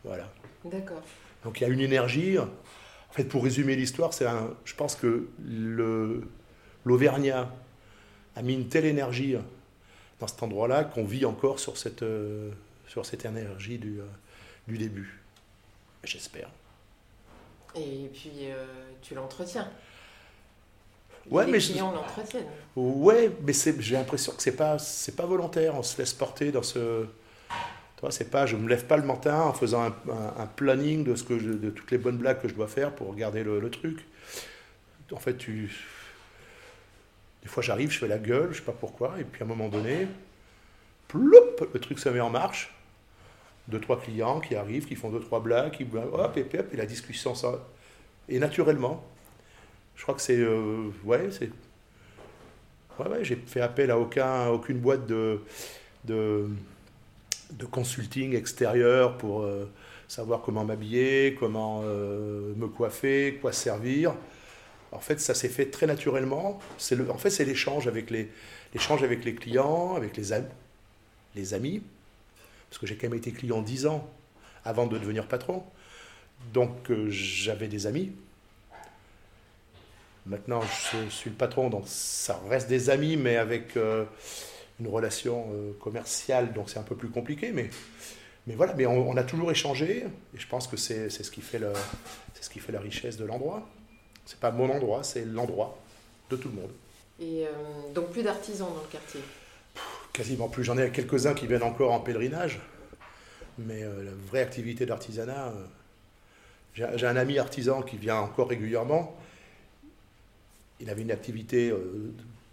Voilà. 0.03 0.29
D'accord. 0.65 1.01
Donc, 1.43 1.59
il 1.59 1.63
y 1.63 1.65
a 1.65 1.69
une 1.69 1.79
énergie. 1.79 2.37
En 2.37 3.13
fait, 3.13 3.23
pour 3.23 3.43
résumer 3.43 3.75
l'histoire, 3.75 4.13
c'est 4.13 4.25
je 4.65 4.75
pense 4.75 4.95
que 4.95 5.29
l'Auvergnat 6.83 7.49
a 8.35 8.41
mis 8.41 8.53
une 8.53 8.67
telle 8.67 8.85
énergie 8.85 9.37
dans 10.19 10.27
cet 10.27 10.43
endroit-là 10.43 10.83
qu'on 10.83 11.05
vit 11.05 11.25
encore 11.25 11.59
sur 11.59 11.77
cette, 11.77 12.03
euh, 12.03 12.51
sur 12.87 13.05
cette 13.05 13.25
énergie 13.25 13.77
du, 13.77 13.99
euh, 13.99 14.05
du 14.67 14.77
début. 14.77 15.21
J'espère. 16.03 16.49
Et 17.75 18.09
puis, 18.13 18.31
euh, 18.43 18.65
tu 19.01 19.15
l'entretiens. 19.15 19.69
Ouais, 21.29 21.45
Les 21.45 21.51
mais 21.51 21.57
clients 21.59 21.91
l'entretiennent. 21.91 22.45
Ouais, 22.75 23.31
mais 23.41 23.53
j'ai 23.53 23.95
l'impression 23.95 24.33
que 24.33 24.41
c'est 24.41 24.55
pas, 24.55 24.77
c'est 24.77 25.15
pas 25.15 25.25
volontaire. 25.25 25.75
On 25.75 25.83
se 25.83 25.97
laisse 25.97 26.13
porter 26.13 26.51
dans 26.51 26.63
ce. 26.63 27.05
Toi, 27.97 28.11
c'est 28.11 28.29
pas, 28.29 28.45
je 28.45 28.55
me 28.55 28.67
lève 28.67 28.85
pas 28.85 28.97
le 28.97 29.03
matin 29.03 29.41
en 29.41 29.53
faisant 29.53 29.83
un, 29.83 30.45
planning 30.55 31.03
de 31.03 31.15
ce 31.15 31.23
que 31.23 31.33
de 31.33 31.69
toutes 31.69 31.91
les 31.91 31.97
bonnes 31.97 32.17
blagues 32.17 32.41
que 32.41 32.47
je 32.47 32.53
dois 32.53 32.67
faire 32.67 32.93
pour 32.93 33.07
regarder 33.09 33.43
le, 33.43 33.59
le 33.59 33.69
truc. 33.69 34.05
En 35.11 35.19
fait, 35.19 35.37
tu, 35.37 35.71
des 37.45 37.51
fois, 37.51 37.61
j'arrive, 37.61 37.91
je 37.91 37.99
fais 37.99 38.07
la 38.07 38.17
gueule, 38.17 38.49
je 38.51 38.57
sais 38.57 38.63
pas 38.63 38.71
pourquoi, 38.71 39.13
et 39.19 39.23
puis 39.23 39.43
à 39.43 39.45
un 39.45 39.47
moment 39.47 39.69
donné, 39.69 40.07
ploup, 41.07 41.31
le 41.73 41.79
truc 41.79 41.99
se 41.99 42.09
met 42.09 42.19
en 42.19 42.31
marche. 42.31 42.73
Deux, 43.67 43.79
trois 43.79 44.01
clients 44.01 44.39
qui 44.39 44.55
arrivent, 44.55 44.87
qui 44.87 44.95
font 44.95 45.11
deux, 45.11 45.19
trois 45.19 45.41
blagues, 45.41 45.71
qui 45.71 45.83
hop, 45.83 46.37
et, 46.37 46.57
hop, 46.57 46.73
et 46.73 46.75
la 46.75 46.87
discussion, 46.87 47.35
ça. 47.35 47.63
Et 48.29 48.39
naturellement, 48.39 49.03
je 49.95 50.03
crois 50.03 50.15
que 50.15 50.21
c'est. 50.21 50.37
Euh, 50.37 50.89
ouais, 51.03 51.29
c'est. 51.31 51.49
Ouais, 52.99 53.07
ouais, 53.07 53.23
j'ai 53.25 53.35
fait 53.35 53.61
appel 53.61 53.91
à 53.91 53.99
aucun, 53.99 54.47
aucune 54.47 54.79
boîte 54.79 55.05
de, 55.05 55.41
de, 56.05 56.47
de 57.51 57.65
consulting 57.65 58.35
extérieur 58.35 59.17
pour 59.17 59.41
euh, 59.41 59.69
savoir 60.07 60.41
comment 60.41 60.63
m'habiller, 60.63 61.35
comment 61.37 61.81
euh, 61.83 62.53
me 62.55 62.67
coiffer, 62.67 63.37
quoi 63.41 63.51
servir. 63.51 64.15
En 64.91 64.99
fait, 64.99 65.19
ça 65.19 65.33
s'est 65.33 65.49
fait 65.49 65.65
très 65.65 65.87
naturellement. 65.87 66.59
C'est 66.77 66.95
le, 66.95 67.09
en 67.11 67.17
fait, 67.17 67.29
c'est 67.29 67.43
l'échange 67.43 67.87
avec 67.87 68.09
les, 68.11 68.29
l'échange 68.73 69.03
avec 69.03 69.25
les 69.25 69.35
clients, 69.35 69.95
avec 69.95 70.15
les, 70.15 70.31
amis, 70.31 70.47
les 71.35 71.53
amis. 71.53 71.81
Parce 72.69 72.79
que 72.79 72.87
j'ai 72.87 72.95
quand 72.95 73.09
même 73.09 73.17
été 73.17 73.31
client 73.31 73.61
10 73.61 73.87
ans 73.87 74.09
avant 74.63 74.87
de 74.87 74.97
devenir 74.97 75.27
patron. 75.27 75.63
Donc, 76.53 76.91
j'avais 77.09 77.67
des 77.67 77.87
amis. 77.87 78.13
Maintenant, 80.25 80.61
je 80.61 81.09
suis 81.09 81.29
le 81.29 81.35
patron, 81.35 81.69
donc 81.69 81.83
ça 81.85 82.41
reste 82.49 82.67
des 82.67 82.89
amis, 82.89 83.15
mais 83.15 83.37
avec 83.37 83.77
euh, 83.77 84.05
une 84.79 84.87
relation 84.87 85.45
euh, 85.53 85.73
commerciale, 85.79 86.51
donc 86.53 86.69
c'est 86.69 86.79
un 86.79 86.83
peu 86.83 86.95
plus 86.95 87.09
compliqué. 87.09 87.51
Mais, 87.51 87.69
mais 88.47 88.55
voilà, 88.55 88.73
mais 88.73 88.87
on, 88.87 89.15
a 89.17 89.23
toujours 89.23 89.51
échangé, 89.51 90.05
et 90.33 90.39
je 90.39 90.47
pense 90.47 90.67
que 90.67 90.77
c'est, 90.77 91.09
ce, 91.09 91.29
qui 91.29 91.41
fait 91.41 91.59
le, 91.59 91.71
ce 92.41 92.49
qui 92.49 92.59
fait 92.59 92.71
la 92.71 92.79
richesse 92.79 93.17
de 93.17 93.25
l'endroit. 93.25 93.67
C'est 94.25 94.39
pas 94.39 94.49
mon 94.49 94.67
endroit, 94.71 95.03
c'est 95.03 95.25
l'endroit 95.25 95.77
de 96.31 96.37
tout 96.37 96.49
le 96.49 96.55
monde. 96.55 96.71
Et 97.19 97.45
euh, 97.45 97.49
donc 97.93 98.09
plus 98.09 98.23
d'artisans 98.23 98.69
dans 98.69 98.81
le 98.81 98.87
quartier? 98.91 99.21
Quasiment 100.11 100.49
plus. 100.49 100.63
J'en 100.63 100.77
ai 100.79 100.89
quelques-uns 100.89 101.35
qui 101.35 101.45
viennent 101.45 101.61
encore 101.61 101.91
en 101.91 101.99
pèlerinage. 101.99 102.59
Mais 103.59 103.81
la 103.81 104.11
vraie 104.27 104.41
activité 104.41 104.85
d'artisanat, 104.85 105.53
j'ai 106.73 107.05
un 107.05 107.15
ami 107.15 107.39
artisan 107.39 107.83
qui 107.83 107.95
vient 107.95 108.17
encore 108.17 108.49
régulièrement. 108.49 109.15
Il 110.79 110.89
avait 110.89 111.03
une 111.03 111.11
activité 111.11 111.73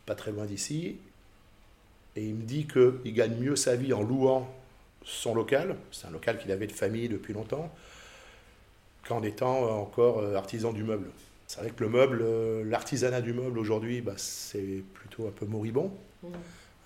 pas 0.07 0.15
très 0.15 0.31
loin 0.31 0.47
d'ici. 0.47 0.97
Et 2.15 2.25
il 2.25 2.35
me 2.35 2.43
dit 2.43 2.67
qu'il 2.67 3.15
gagne 3.15 3.37
mieux 3.37 3.57
sa 3.57 3.75
vie 3.75 3.93
en 3.93 4.03
louant 4.03 4.49
son 5.05 5.35
local. 5.35 5.77
C'est 5.91 6.07
un 6.07 6.11
local 6.11 6.39
qu'il 6.39 6.53
avait 6.53 6.67
de 6.67 6.73
famille 6.73 7.09
depuis 7.09 7.33
longtemps 7.33 7.75
qu'en 9.07 9.23
étant 9.23 9.81
encore 9.81 10.25
artisan 10.37 10.73
du 10.73 10.85
meuble. 10.85 11.11
C'est 11.53 11.61
vrai 11.61 11.69
que 11.69 11.85
le 11.85 11.91
meuble, 11.91 12.21
euh, 12.23 12.65
l'artisanat 12.65 13.21
du 13.21 13.35
meuble 13.35 13.59
aujourd'hui, 13.59 14.01
bah, 14.01 14.15
c'est 14.17 14.83
plutôt 14.95 15.29
un 15.29 15.31
peu 15.31 15.45
moribond. 15.45 15.93
Mm. 16.23 16.29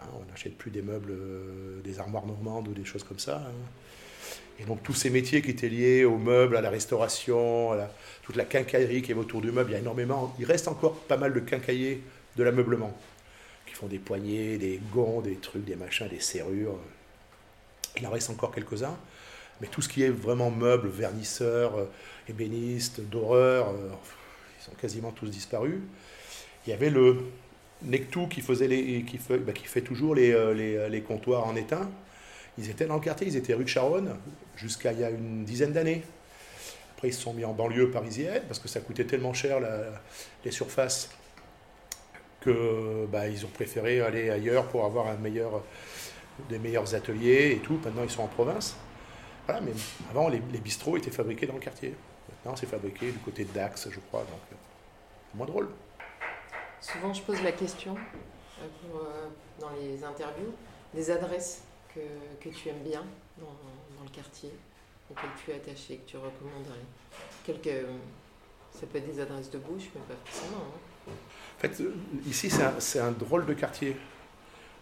Hein, 0.01 0.05
on 0.20 0.29
n'achète 0.29 0.59
plus 0.59 0.72
des 0.72 0.83
meubles, 0.83 1.12
euh, 1.12 1.81
des 1.85 2.01
armoires 2.01 2.27
normandes 2.27 2.66
ou 2.66 2.75
des 2.75 2.85
choses 2.85 3.05
comme 3.05 3.20
ça. 3.20 3.44
Hein. 3.46 3.53
Et 4.58 4.64
donc 4.64 4.82
tous 4.82 4.94
ces 4.94 5.10
métiers 5.10 5.42
qui 5.42 5.50
étaient 5.50 5.68
liés 5.68 6.04
au 6.04 6.16
meuble, 6.16 6.56
à 6.56 6.60
la 6.60 6.70
restauration, 6.70 7.72
à 7.72 7.88
toute 8.22 8.36
la 8.36 8.44
quincaillerie 8.44 9.02
qui 9.02 9.12
est 9.12 9.14
autour 9.14 9.40
du 9.40 9.52
meuble, 9.52 9.70
il 9.70 9.72
y 9.74 9.76
a 9.76 9.80
énormément. 9.80 10.34
Il 10.38 10.46
reste 10.46 10.68
encore 10.68 10.94
pas 10.94 11.16
mal 11.16 11.34
de 11.34 11.40
quincailliers 11.40 12.00
de 12.36 12.42
l'ameublement 12.42 12.96
qui 13.66 13.74
font 13.74 13.86
des 13.86 13.98
poignées, 13.98 14.56
des 14.56 14.80
gonds, 14.92 15.20
des 15.20 15.36
trucs, 15.36 15.64
des 15.64 15.76
machins, 15.76 16.08
des 16.08 16.20
serrures. 16.20 16.78
Il 17.98 18.06
en 18.06 18.10
reste 18.10 18.30
encore 18.30 18.54
quelques-uns. 18.54 18.96
Mais 19.60 19.68
tout 19.68 19.80
ce 19.80 19.88
qui 19.88 20.02
est 20.02 20.10
vraiment 20.10 20.50
meuble, 20.50 20.88
vernisseur, 20.88 21.76
euh, 21.76 21.84
ébéniste, 22.28 23.00
doreur, 23.00 23.74
sont 24.60 24.72
quasiment 24.80 25.12
tous 25.12 25.28
disparus. 25.28 25.80
Il 26.66 26.70
y 26.70 26.72
avait 26.72 26.90
le 26.90 27.18
Nectou 27.82 28.26
qui, 28.26 28.40
faisait 28.40 28.68
bah, 29.38 29.52
fait 29.64 29.82
toujours 29.82 30.14
euh, 30.14 30.54
euh, 30.54 30.88
les, 30.88 31.00
comptoirs 31.02 31.46
en 31.46 31.56
étain. 31.56 31.88
Ils 32.58 32.70
étaient 32.70 32.86
dans 32.86 32.94
le 32.94 33.00
quartier, 33.00 33.26
ils 33.26 33.36
étaient 33.36 33.54
rue 33.54 33.64
de 33.64 33.68
Charonne 33.68 34.16
jusqu'à 34.56 34.92
il 34.92 35.00
y 35.00 35.04
a 35.04 35.10
une 35.10 35.44
dizaine 35.44 35.72
d'années. 35.72 36.02
Après, 36.94 37.08
ils 37.08 37.14
se 37.14 37.20
sont 37.20 37.34
mis 37.34 37.44
en 37.44 37.52
banlieue 37.52 37.90
parisienne 37.90 38.42
parce 38.48 38.58
que 38.58 38.68
ça 38.68 38.80
coûtait 38.80 39.04
tellement 39.04 39.34
cher 39.34 39.60
les 40.44 40.50
surfaces 40.50 41.10
que 42.40 43.06
bah, 43.12 43.28
ils 43.28 43.44
ont 43.44 43.50
préféré 43.50 44.00
aller 44.00 44.30
ailleurs 44.30 44.68
pour 44.68 44.84
avoir 44.84 45.06
des 46.48 46.58
meilleurs 46.58 46.94
ateliers 46.94 47.52
et 47.52 47.58
tout. 47.58 47.78
Maintenant, 47.84 48.04
ils 48.04 48.10
sont 48.10 48.22
en 48.22 48.28
province. 48.28 48.76
Mais 49.48 49.72
avant, 50.10 50.28
les, 50.28 50.40
bistrots 50.40 50.96
étaient 50.96 51.10
fabriqués 51.10 51.46
dans 51.46 51.54
le 51.54 51.60
quartier. 51.60 51.94
Maintenant, 52.28 52.56
c'est 52.56 52.66
fabriqué 52.66 53.12
du 53.12 53.18
côté 53.18 53.44
de 53.44 53.52
Dax, 53.52 53.88
je 53.90 54.00
crois. 54.00 54.20
Donc, 54.20 54.58
moins 55.34 55.46
drôle. 55.46 55.68
Souvent, 56.80 57.12
je 57.12 57.22
pose 57.22 57.42
la 57.42 57.52
question 57.52 57.94
euh, 57.94 58.66
euh, 58.94 59.28
dans 59.60 59.70
les 59.70 60.02
interviews 60.02 60.52
des 60.94 61.10
adresses 61.10 61.62
que, 62.40 62.48
tu 62.48 62.68
aimes 62.68 62.82
bien 62.85 63.04
dans, 63.38 63.46
dans, 63.46 64.04
le 64.04 64.11
quartier, 64.11 64.50
auxquelles 65.11 65.30
tu 65.44 65.50
es 65.50 65.54
attaché, 65.54 65.96
que 65.98 66.11
tu 66.11 66.16
recommanderais. 66.16 66.85
Quelques, 67.44 67.87
ça 68.72 68.87
peut 68.87 68.98
être 68.98 69.12
des 69.12 69.20
adresses 69.20 69.50
de 69.50 69.59
bouche, 69.59 69.85
mais 69.94 70.00
pas 70.02 70.14
forcément. 70.24 70.64
Hein. 70.64 71.12
En 71.56 71.61
fait, 71.61 71.82
ici, 72.26 72.50
c'est 72.50 72.98
un, 72.98 73.06
un, 73.06 73.12
drôle 73.12 73.46
de 73.46 73.54
quartier. 73.54 73.96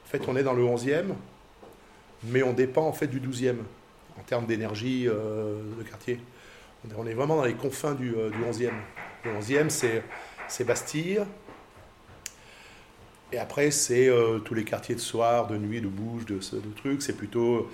En 0.05 0.09
fait, 0.09 0.23
on 0.29 0.37
est 0.37 0.43
dans 0.43 0.55
le 0.55 0.65
11e, 0.65 1.15
mais 2.25 2.43
on 2.43 2.53
dépend 2.53 2.87
en 2.87 2.93
fait 2.93 3.07
du 3.07 3.21
12e 3.21 3.57
en 4.19 4.23
termes 4.23 4.47
d'énergie 4.47 5.07
euh, 5.09 5.61
de 5.79 5.83
quartier. 5.83 6.21
On 6.97 7.07
est 7.07 7.15
vraiment 7.15 7.37
dans 7.37 7.45
les 7.45 7.55
confins 7.55 7.95
du, 7.95 8.15
euh, 8.15 8.31
du 8.31 8.39
11e. 8.39 8.73
Le 9.25 9.41
11e, 9.41 9.71
c'est 9.71 10.03
c'est 10.49 10.65
Bastille. 10.65 11.21
Et 13.33 13.39
après, 13.39 13.71
c'est 13.71 14.09
euh, 14.09 14.39
tous 14.39 14.55
les 14.55 14.65
quartiers 14.65 14.95
de 14.95 15.01
soir, 15.01 15.47
de 15.47 15.57
nuit, 15.57 15.81
de 15.81 15.89
bouge, 15.89 16.25
de, 16.27 16.39
trucs. 16.77 17.03
C'est 17.03 17.17
plutôt 17.17 17.69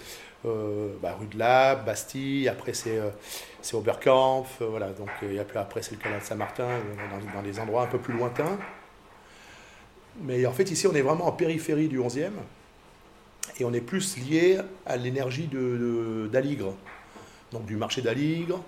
euh, 0.47 0.95
bah, 1.03 1.17
rue 1.19 1.27
de 1.27 1.39
Lab, 1.39 1.85
Bastille. 1.85 2.49
Après, 2.49 2.73
c'est 2.73 2.99
euh, 2.99 3.11
Oberkampf. 3.75 4.63
voilà. 4.63 4.91
Donc, 4.91 5.11
après, 5.55 5.83
c'est 5.83 5.93
le 5.93 5.99
canal 5.99 6.21
de 6.21 6.25
Saint-Martin, 6.25 6.69
dans, 7.11 7.35
dans, 7.35 7.43
des 7.43 7.59
endroits 7.59 7.83
un 7.83 7.87
peu 7.87 7.99
plus 7.99 8.15
lointains. 8.15 8.59
Mais 10.23 10.47
en 10.47 10.53
fait, 10.53 10.71
ici, 10.71 10.87
on 10.87 10.95
est 10.95 11.03
vraiment 11.03 11.27
en 11.27 11.33
périphérie 11.33 11.89
du 11.89 11.99
11e. 11.99 12.31
Et 13.59 13.65
on 13.65 13.73
est 13.73 13.81
plus 13.81 14.17
lié 14.17 14.59
à 14.87 14.97
l'énergie 14.97 15.47
d'Aligre. 15.47 16.67
De, 16.67 16.73
donc, 17.53 17.67
du 17.67 17.77
marché 17.77 18.01
d'Aligre, 18.01 18.61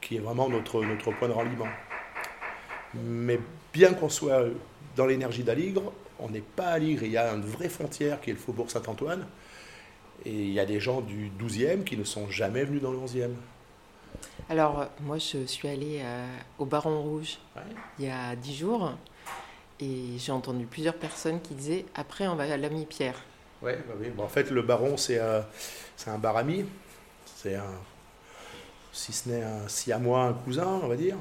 qui 0.00 0.16
est 0.16 0.20
vraiment 0.20 0.48
notre, 0.48 0.82
notre 0.84 1.10
point 1.12 1.28
de 1.28 1.32
ralliement. 1.32 1.68
Mais 2.94 3.38
bien 3.72 3.94
qu'on 3.94 4.08
soit 4.08 4.42
dans 4.96 5.06
l'énergie 5.06 5.44
d'Aligre, 5.44 5.92
On 6.18 6.28
n'est 6.28 6.40
pas 6.40 6.68
à 6.68 6.78
Ligre, 6.78 7.04
il 7.04 7.12
y 7.12 7.16
a 7.16 7.32
une 7.32 7.42
vraie 7.42 7.68
frontière 7.68 8.20
qui 8.20 8.30
est 8.30 8.32
le 8.32 8.38
faubourg 8.38 8.70
Saint-Antoine. 8.70 9.26
Et 10.24 10.32
il 10.32 10.52
y 10.52 10.58
a 10.60 10.66
des 10.66 10.80
gens 10.80 11.00
du 11.00 11.30
12e 11.40 11.84
qui 11.84 11.96
ne 11.96 12.04
sont 12.04 12.28
jamais 12.28 12.64
venus 12.64 12.82
dans 12.82 12.90
le 12.90 12.98
11e. 12.98 13.30
Alors, 14.50 14.86
moi, 15.00 15.18
je 15.18 15.44
suis 15.46 15.68
allée 15.68 16.00
euh, 16.02 16.26
au 16.58 16.64
Baron 16.64 17.02
Rouge 17.02 17.38
Ouais. 17.54 17.62
il 17.98 18.06
y 18.06 18.10
a 18.10 18.34
dix 18.34 18.56
jours 18.56 18.92
et 19.80 20.18
j'ai 20.18 20.32
entendu 20.32 20.64
plusieurs 20.66 20.94
personnes 20.94 21.40
qui 21.40 21.54
disaient 21.54 21.84
après, 21.94 22.26
on 22.26 22.34
va 22.34 22.52
à 22.52 22.56
l'ami 22.56 22.84
Pierre. 22.84 23.22
Ouais, 23.62 23.76
bah 23.86 23.94
oui. 24.00 24.08
Bon, 24.10 24.24
en 24.24 24.28
fait, 24.28 24.50
le 24.50 24.62
baron, 24.62 24.96
c'est 24.96 25.18
euh, 25.18 25.40
un 26.06 26.18
bar 26.18 26.36
ami. 26.36 26.64
C'est 27.36 27.54
un, 27.54 27.70
si 28.92 29.12
ce 29.12 29.28
n'est 29.28 29.42
un 29.42 29.68
siamois, 29.68 30.24
un 30.24 30.32
cousin, 30.32 30.80
on 30.82 30.88
va 30.88 30.96
dire. 30.96 31.16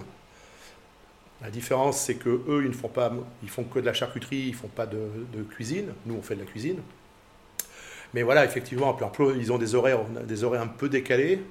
La 1.41 1.52
différence, 1.52 2.00
c'est 2.00 2.15
que 2.15 2.30
eux, 2.30 2.63
ils 2.63 2.69
ne 2.69 2.73
font 2.73 2.88
pas, 2.88 3.12
ils 3.43 3.50
font 3.50 3.63
que 3.63 3.80
de 3.80 3.86
la 3.86 3.93
charcuterie, 3.93 4.47
ils 4.47 4.56
font 4.56 4.69
pas 4.69 4.88
de, 4.88 5.43
cuisine. 5.50 5.93
Nous, 6.06 6.15
on 6.15 6.21
fait 6.21 6.36
de 6.36 6.41
la 6.41 6.45
cuisine. 6.47 6.80
Mais 8.13 8.23
voilà, 8.23 8.43
effectivement, 8.43 8.97
ils 9.36 9.52
ont 9.52 9.58
des 9.58 9.76
horaires, 9.76 10.04
des 10.06 10.43
horaires 10.43 10.62
un 10.62 10.67
peu 10.67 10.89
décalés. 10.89 11.41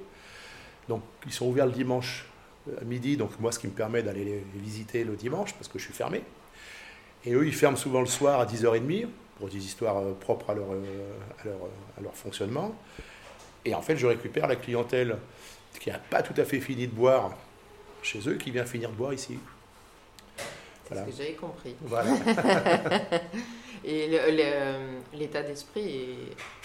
Donc, 0.88 1.02
ils 1.24 1.32
sont 1.32 1.46
ouverts 1.46 1.66
le 1.66 1.72
dimanche 1.72 2.26
à 2.80 2.84
midi. 2.84 3.16
Donc, 3.16 3.38
moi, 3.38 3.52
ce 3.52 3.58
qui 3.58 3.68
me 3.68 3.72
permet 3.72 4.02
d'aller 4.02 4.24
les 4.24 4.60
visiter 4.60 5.04
le 5.04 5.14
dimanche, 5.14 5.54
parce 5.54 5.68
que 5.68 5.78
je 5.78 5.84
suis 5.84 5.94
fermé. 5.94 6.22
Et 7.24 7.34
eux, 7.34 7.46
ils 7.46 7.54
ferment 7.54 7.76
souvent 7.76 8.00
le 8.00 8.06
soir 8.06 8.40
à 8.40 8.46
10h30 8.46 9.06
pour 9.38 9.48
des 9.48 9.58
histoires 9.58 9.98
euh, 9.98 10.12
propres 10.12 10.50
euh, 10.50 10.82
euh, 11.46 11.54
à 11.98 12.00
leur 12.00 12.14
fonctionnement. 12.14 12.74
Et 13.64 13.74
en 13.74 13.82
fait, 13.82 13.96
je 13.96 14.06
récupère 14.06 14.46
la 14.46 14.56
clientèle 14.56 15.16
qui 15.78 15.90
n'a 15.90 15.98
pas 15.98 16.22
tout 16.22 16.40
à 16.40 16.44
fait 16.44 16.60
fini 16.60 16.86
de 16.86 16.92
boire 16.92 17.36
chez 18.02 18.28
eux, 18.28 18.34
qui 18.34 18.50
vient 18.50 18.64
finir 18.64 18.90
de 18.90 18.94
boire 18.94 19.12
ici. 19.12 19.38
C'est 20.88 20.94
ce 20.94 21.00
que 21.04 21.16
j'avais 21.16 21.32
compris. 21.34 21.74
Voilà. 21.82 22.10
Et 23.84 24.08
l'état 25.14 25.42
d'esprit 25.42 26.00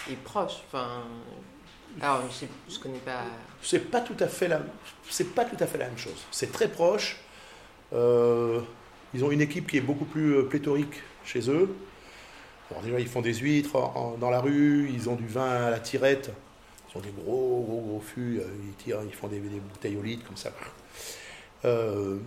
est, 0.08 0.12
est 0.14 0.16
proche. 0.24 0.54
Enfin, 0.68 1.04
alors, 2.02 2.22
je, 2.30 2.46
je 2.74 2.80
connais 2.80 3.00
pas. 3.00 3.24
C'est 3.62 3.92
pas 3.92 4.02
tout 4.02 4.16
à 4.20 4.28
fait 4.28 4.48
la, 4.48 4.62
c'est 5.10 5.34
pas 5.36 5.46
tout 5.46 5.58
à 5.62 5.68
fait 5.68 5.78
la 5.78 5.88
même 5.88 5.98
chose. 5.98 6.26
C'est 6.32 6.52
très 6.52 6.68
proche. 6.70 7.18
Euh, 7.94 8.62
ils 9.14 9.24
ont 9.26 9.32
une 9.32 9.42
équipe 9.42 9.70
qui 9.70 9.78
est 9.78 9.82
beaucoup 9.82 10.06
plus 10.06 10.36
euh, 10.38 10.44
pléthorique 10.44 11.02
chez 11.26 11.50
eux. 11.50 11.76
Alors 12.70 12.82
déjà, 12.84 13.00
ils 13.00 13.08
font 13.10 13.22
des 13.22 13.34
huîtres 13.34 13.76
en- 13.76 13.94
en- 14.14 14.18
dans 14.18 14.30
la 14.30 14.40
rue, 14.40 14.90
ils 14.94 15.10
ont 15.10 15.16
du 15.16 15.28
vin 15.28 15.50
à 15.50 15.70
la 15.70 15.80
tirette, 15.80 16.32
ils 16.94 16.98
ont 16.98 17.02
des 17.02 17.12
gros, 17.12 17.62
gros, 17.68 17.82
gros 17.82 18.00
fûts, 18.00 18.40
euh, 18.40 18.46
ils, 18.66 18.74
tirent, 18.84 19.00
ils 19.06 19.14
font 19.14 19.28
des, 19.28 19.40
des 19.40 19.60
bouteilles 19.60 19.98
au 19.98 20.02
litre 20.02 20.26
comme 20.26 20.38
ça. 20.38 20.52
Euh, 21.66 22.18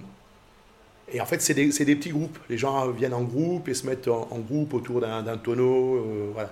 et 1.12 1.20
en 1.20 1.26
fait, 1.26 1.40
c'est 1.42 1.54
des, 1.54 1.68
des 1.68 1.96
petits 1.96 2.10
groupes. 2.10 2.38
Les 2.48 2.58
gens 2.58 2.90
viennent 2.90 3.14
en 3.14 3.22
groupe 3.22 3.68
et 3.68 3.74
se 3.74 3.86
mettent 3.86 4.08
en, 4.08 4.38
groupe 4.38 4.74
autour 4.74 5.00
d'un 5.00 5.36
tonneau. 5.38 5.96
euh, 5.96 6.30
voilà. 6.32 6.50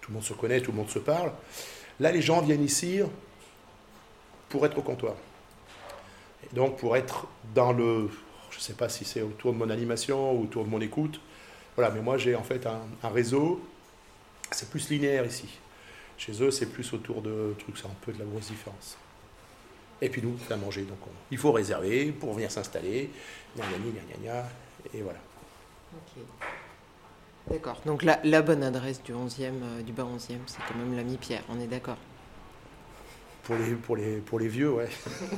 Tout 0.00 0.10
le 0.10 0.14
monde 0.14 0.24
se 0.24 0.34
connaît, 0.34 0.60
tout 0.60 0.70
le 0.72 0.76
monde 0.76 0.90
se 0.90 0.98
parle. 0.98 1.32
Là, 2.00 2.12
les 2.12 2.22
gens 2.22 2.42
viennent 2.42 2.64
ici 2.64 3.00
pour 4.48 4.66
être 4.66 4.78
au 4.78 4.82
comptoir. 4.82 5.14
Et 6.44 6.54
donc, 6.54 6.78
pour 6.78 6.96
être 6.96 7.26
dans 7.54 7.72
le. 7.72 8.10
Je 8.50 8.58
ne 8.58 8.62
sais 8.62 8.74
pas 8.74 8.88
si 8.88 9.04
c'est 9.04 9.22
autour 9.22 9.52
de 9.52 9.58
mon 9.58 9.70
animation 9.70 10.32
ou 10.32 10.44
autour 10.44 10.64
de 10.64 10.70
mon 10.70 10.80
écoute. 10.80 11.20
Voilà, 11.76 11.90
mais 11.90 12.00
moi, 12.00 12.18
j'ai 12.18 12.34
en 12.34 12.42
fait 12.42 12.66
un, 12.66 12.80
un 13.02 13.08
réseau. 13.08 13.60
C'est 14.50 14.70
plus 14.70 14.90
linéaire 14.90 15.26
ici. 15.26 15.48
Chez 16.16 16.42
eux, 16.42 16.50
c'est 16.50 16.66
plus 16.66 16.92
autour 16.92 17.22
de 17.22 17.54
trucs, 17.58 17.76
c'est 17.76 17.86
un 17.86 17.96
peu 18.02 18.12
de 18.12 18.18
la 18.18 18.24
grosse 18.24 18.48
différence. 18.48 18.96
Et 20.02 20.08
puis 20.08 20.22
nous, 20.22 20.36
à 20.50 20.56
manger. 20.56 20.82
Donc, 20.82 20.98
on- 21.06 21.10
il 21.30 21.38
faut 21.38 21.52
réserver 21.52 22.12
pour 22.12 22.34
venir 22.34 22.50
s'installer. 22.50 23.10
Et 24.92 25.02
voilà. 25.02 25.18
D'accord. 27.50 27.80
Donc 27.84 28.02
la, 28.02 28.18
la 28.24 28.42
bonne 28.42 28.62
adresse 28.62 29.02
du 29.02 29.12
11e, 29.12 29.62
euh, 29.62 29.82
du 29.82 29.92
bas 29.92 30.04
11e, 30.04 30.38
c'est 30.46 30.58
quand 30.66 30.74
même 30.76 30.96
l'ami 30.96 31.16
Pierre. 31.18 31.42
On 31.50 31.60
est 31.60 31.66
d'accord. 31.66 31.96
Pour 33.44 33.56
les, 33.56 33.74
pour 33.74 33.96
les, 33.96 34.16
pour 34.20 34.38
les 34.38 34.48
vieux, 34.48 34.72
ouais. 34.72 34.88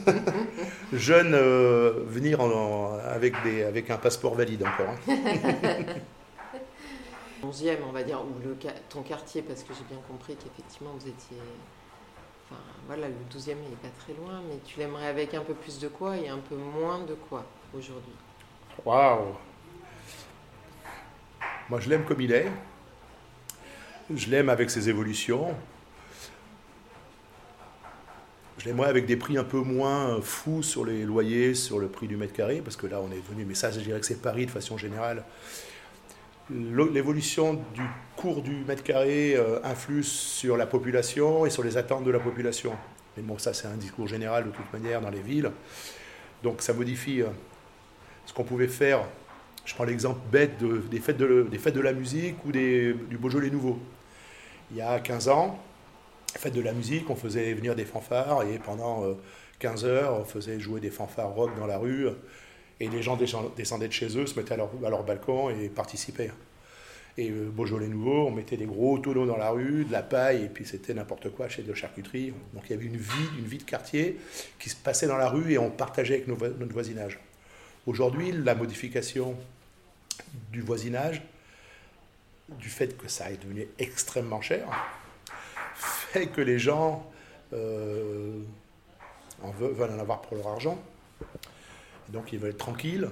Jeunes, 0.93 1.35
euh, 1.35 2.05
venir 2.07 2.41
en- 2.41 2.51
en- 2.93 2.99
avec, 2.99 3.35
des, 3.43 3.65
avec 3.65 3.91
un 3.91 3.97
passeport 3.99 4.37
valide 4.37 4.63
encore. 4.65 4.95
hein. 5.09 5.15
11e, 7.43 7.79
on 7.89 7.93
va 7.93 8.03
dire, 8.05 8.21
ou 8.23 8.33
le, 8.43 8.57
ton 8.89 9.03
quartier, 9.03 9.43
parce 9.43 9.63
que 9.65 9.75
j'ai 9.75 9.85
bien 9.85 10.01
compris 10.09 10.37
qu'effectivement 10.37 10.93
vous 10.99 11.09
étiez. 11.09 11.37
Enfin, 12.51 12.61
voilà, 12.87 13.09
le 13.09 13.15
12e 13.31 13.57
il 13.65 13.71
n'est 13.71 13.77
pas 13.77 13.89
très 13.99 14.15
loin, 14.15 14.41
mais 14.49 14.59
tu 14.65 14.79
l'aimerais 14.79 15.09
avec 15.09 15.35
un 15.35 15.43
peu 15.43 15.55
plus 15.55 15.79
de 15.79 15.89
quoi 15.89 16.17
et 16.17 16.29
un 16.29 16.39
peu 16.39 16.57
moins 16.57 17.01
de 17.05 17.15
quoi 17.15 17.45
aujourd'hui? 17.77 18.13
Waouh 18.85 19.35
Moi, 21.69 21.81
je 21.81 21.89
l'aime 21.89 22.05
comme 22.05 22.21
il 22.21 22.33
est. 22.33 22.51
Je 24.15 24.31
l'aime 24.31 24.49
avec 24.49 24.71
ses 24.71 24.89
évolutions. 24.89 25.55
Je 28.59 28.67
l'aimerais 28.67 28.89
avec 28.89 29.07
des 29.07 29.17
prix 29.17 29.37
un 29.37 29.45
peu 29.45 29.59
moins 29.59 30.21
fous 30.23 30.63
sur 30.63 30.85
les 30.85 31.05
loyers, 31.05 31.55
sur 31.55 31.79
le 31.79 31.89
prix 31.89 32.07
du 32.07 32.17
mètre 32.17 32.33
carré, 32.33 32.61
parce 32.63 32.77
que 32.77 32.87
là, 32.87 33.01
on 33.01 33.11
est 33.11 33.21
venu, 33.29 33.45
mais 33.45 33.55
ça, 33.55 33.71
je 33.71 33.81
dirais 33.81 34.01
que 34.01 34.07
c'est 34.07 34.23
Paris 34.23 34.47
de 34.47 34.51
façon 34.51 34.79
générale. 34.79 35.25
L'évolution 36.49 37.55
du 37.75 37.83
cours 38.17 38.41
du 38.43 38.55
mètre 38.65 38.85
carré 38.85 39.35
euh, 39.35 39.59
influe 39.65 40.05
sur 40.05 40.57
la 40.57 40.67
population 40.67 41.45
et 41.45 41.51
sur 41.51 41.65
les 41.65 41.77
attentes 41.77 42.05
de 42.05 42.11
la 42.13 42.21
population. 42.21 42.73
Mais 43.17 43.23
bon, 43.25 43.37
ça, 43.39 43.53
c'est 43.53 43.67
un 43.67 43.77
discours 43.77 44.07
général 44.07 44.45
de 44.45 44.51
toute 44.51 44.73
manière 44.73 45.01
dans 45.01 45.11
les 45.11 45.21
villes. 45.21 45.51
Donc, 46.45 46.63
ça 46.63 46.73
modifie 46.73 47.23
euh, 47.23 47.27
ce 48.27 48.33
qu'on 48.33 48.45
pouvait 48.45 48.69
faire. 48.69 49.01
Je 49.65 49.75
prends 49.75 49.85
l'exemple 49.85 50.21
bête 50.31 50.59
de- 50.59 50.85
des, 50.89 51.01
fêtes 51.01 51.17
de, 51.19 51.81
la 51.81 51.93
musique 51.93 52.37
ou 52.45 52.53
des- 52.53 52.95
du 52.95 53.19
Beaujolais 53.19 53.51
nouveau. 53.51 53.81
Il 54.71 54.77
y 54.77 54.81
a 54.83 55.01
15 55.01 55.29
ans, 55.29 55.59
fête 56.37 56.55
de 56.55 56.61
la 56.61 56.73
musique, 56.73 57.11
on 57.11 57.17
faisait 57.17 57.55
venir 57.55 57.75
des 57.75 57.85
fanfares 57.85 58.45
et 58.45 58.61
pendant 58.61 59.03
euh, 59.05 59.15
15 59.59 59.85
heures, 59.85 60.21
on 60.21 60.25
faisait 60.25 60.61
jouer 60.61 60.79
des 60.81 60.91
fanfares 60.91 61.31
rock 61.31 61.51
dans 61.59 61.67
la 61.67 61.79
rue 61.79 62.07
et 62.81 62.89
les 62.89 63.03
gens 63.03 63.17
descend- 63.17 63.55
descendaient 63.57 63.89
de 63.89 63.93
chez 63.93 64.19
eux, 64.19 64.27
se 64.27 64.39
mettaient 64.39 64.55
à 64.55 64.57
leur, 64.57 65.03
balcon 65.05 65.51
et 65.51 65.69
participaient. 65.69 66.31
Et 67.19 67.31
euh, 67.31 67.49
Beaujolais 67.51 67.89
nouveau, 67.89 68.27
on 68.27 68.31
mettait 68.31 68.59
des 68.59 68.67
gros 68.67 68.99
tonneaux 68.99 69.27
dans 69.27 69.39
la 69.39 69.51
rue, 69.51 69.85
de 69.85 69.93
la 69.93 70.03
paille, 70.03 70.45
et 70.45 70.49
puis 70.49 70.67
c'était 70.67 70.93
n'importe 70.93 71.31
quoi 71.31 71.49
chez 71.49 71.63
de 71.63 71.73
charcuterie. 71.73 72.35
Donc 72.53 72.65
il 72.67 72.71
y 72.71 72.75
avait 72.75 72.85
une 72.85 72.99
vie, 72.99 73.29
une 73.39 73.47
vie 73.47 73.59
de 73.59 73.63
quartier 73.65 74.19
qui 74.59 74.69
se 74.69 74.77
passait 74.77 75.07
dans 75.07 75.17
la 75.17 75.29
rue 75.29 75.53
et 75.53 75.59
on 75.59 75.71
partageait 75.71 76.17
avec 76.17 76.29
notre 76.29 76.73
voisinage. 76.73 77.19
Aujourd'hui, 77.87 78.33
la 78.33 78.55
modification 78.55 79.37
du 80.53 80.61
voisinage, 80.61 81.23
du 82.49 82.69
fait 82.69 82.97
que 82.97 83.09
ça 83.09 83.31
est 83.31 83.43
devenu 83.43 83.67
extrêmement 83.79 84.41
cher, 84.41 84.69
fait 85.75 86.27
que 86.27 86.41
les 86.41 86.59
gens 86.59 87.09
euh, 87.53 88.41
en 89.43 89.51
veulent, 89.53 89.73
veulent 89.73 89.93
en 89.93 89.99
avoir 89.99 90.21
pour 90.23 90.37
leur 90.37 90.49
argent. 90.49 90.79
Donc 92.11 92.33
ils 92.33 92.39
veulent 92.39 92.51
être 92.51 92.59
tranquilles. 92.59 93.09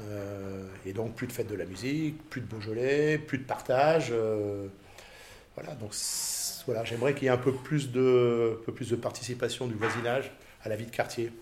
Euh, 0.00 0.66
et 0.84 0.92
donc 0.92 1.14
plus 1.14 1.26
de 1.26 1.32
fête 1.32 1.48
de 1.48 1.54
la 1.54 1.64
musique, 1.64 2.28
plus 2.28 2.40
de 2.40 2.46
Beaujolais, 2.46 3.18
plus 3.18 3.38
de 3.38 3.44
partage. 3.44 4.08
euh, 4.10 4.66
voilà, 5.54 5.74
donc 5.76 5.92
voilà, 6.66 6.84
j'aimerais 6.84 7.14
qu'il 7.14 7.24
y 7.24 7.26
ait 7.26 7.30
un 7.30 7.36
peu 7.36 7.52
plus, 7.52 7.92
de, 7.92 8.58
un 8.60 8.64
peu 8.64 8.72
plus 8.72 8.90
de 8.90 8.96
participation 8.96 9.68
du 9.68 9.74
voisinage 9.74 10.32
à 10.62 10.68
la 10.68 10.76
vie 10.76 10.86
de 10.86 10.90
quartier. 10.90 11.32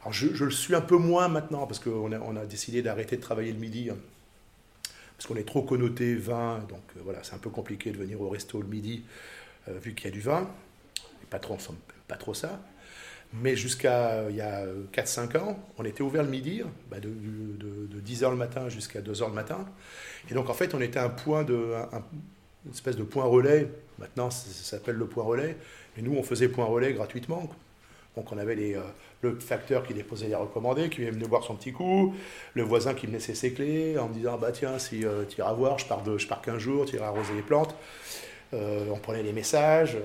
Alors 0.00 0.12
je, 0.12 0.44
le 0.44 0.50
suis 0.50 0.74
un 0.74 0.80
peu 0.80 0.96
moins 0.96 1.28
maintenant 1.28 1.66
parce 1.66 1.78
qu'on 1.78 2.10
a, 2.12 2.46
décidé 2.46 2.82
d'arrêter 2.82 3.16
de 3.16 3.20
travailler 3.20 3.52
le 3.52 3.58
midi 3.58 3.90
hein, 3.90 3.98
parce 5.16 5.26
qu'on 5.28 5.36
est 5.36 5.46
trop 5.46 5.62
connoté 5.62 6.14
vin, 6.14 6.60
donc 6.68 6.82
euh, 6.96 7.00
voilà, 7.04 7.22
c'est 7.22 7.34
un 7.34 7.38
peu 7.38 7.50
compliqué 7.50 7.92
de 7.92 7.98
venir 7.98 8.20
au 8.20 8.30
resto 8.30 8.60
le 8.60 8.66
midi 8.66 9.04
vu 9.68 9.94
qu'il 9.94 10.06
y 10.06 10.08
a 10.08 10.10
du 10.10 10.20
vin. 10.20 10.50
Les 11.20 11.26
patrons 11.28 11.56
ne 11.56 11.76
pas 12.08 12.16
trop 12.16 12.34
ça. 12.34 12.60
Mais 13.34 13.56
jusqu'à 13.56 14.10
euh, 14.10 14.26
il 14.30 14.36
y 14.36 14.40
a 14.42 14.64
4-5 14.92 15.38
ans, 15.38 15.58
on 15.78 15.84
était 15.84 16.02
ouvert 16.02 16.22
le 16.22 16.28
midi, 16.28 16.62
bah, 16.90 17.00
de, 17.00 17.08
de- 17.08 17.86
de 17.86 18.00
10h 18.00 18.30
le 18.30 18.36
matin 18.36 18.68
jusqu'à 18.68 19.00
2h 19.00 19.28
le 19.28 19.32
matin. 19.34 19.64
Et 20.30 20.34
donc 20.34 20.50
en 20.50 20.54
fait, 20.54 20.74
on 20.74 20.80
était 20.80 20.98
un 20.98 21.08
point 21.08 21.42
de, 21.42 21.72
un- 21.74 21.96
un- 21.96 22.04
une 22.66 22.72
espèce 22.72 22.96
de 22.96 23.02
point 23.04 23.24
relais. 23.24 23.68
Maintenant, 23.98 24.30
ça, 24.30 24.46
s'appelle 24.50 24.96
le 24.96 25.06
point 25.06 25.24
relais. 25.24 25.56
Mais 25.96 26.02
nous, 26.02 26.14
on 26.14 26.22
faisait 26.22 26.48
point 26.48 26.64
relais 26.66 26.92
gratuitement. 26.92 27.48
Donc 28.16 28.30
on 28.30 28.36
avait 28.38 28.54
les, 28.54 28.74
euh, 28.76 28.80
le 29.22 29.38
facteur 29.40 29.82
qui 29.86 29.94
déposait 29.94 30.28
les 30.28 30.34
recommandés, 30.34 30.90
qui 30.90 31.02
venait 31.04 31.26
boire 31.26 31.44
son 31.44 31.54
petit 31.54 31.72
coup, 31.72 32.14
le 32.52 32.62
voisin 32.62 32.92
qui 32.92 33.06
me 33.06 33.12
laissait 33.12 33.34
ses 33.34 33.54
clés 33.54 33.96
en 33.98 34.08
me 34.08 34.14
disant 34.14 34.36
bah 34.36 34.52
tiens 34.52 34.78
si 34.78 35.06
euh, 35.06 35.24
tu 35.26 35.38
iras 35.38 35.54
voir, 35.54 35.78
je 35.78 35.86
pars 35.86 36.02
de, 36.02 36.18
je 36.18 36.26
pars 36.28 36.42
15 36.42 36.58
jours, 36.58 36.84
tu 36.84 36.96
iras 36.96 37.06
arroser 37.06 37.32
les 37.34 37.40
plantes. 37.42 37.74
Euh, 38.52 38.84
on 38.92 38.98
prenait 38.98 39.22
les 39.22 39.32
messages. 39.32 39.96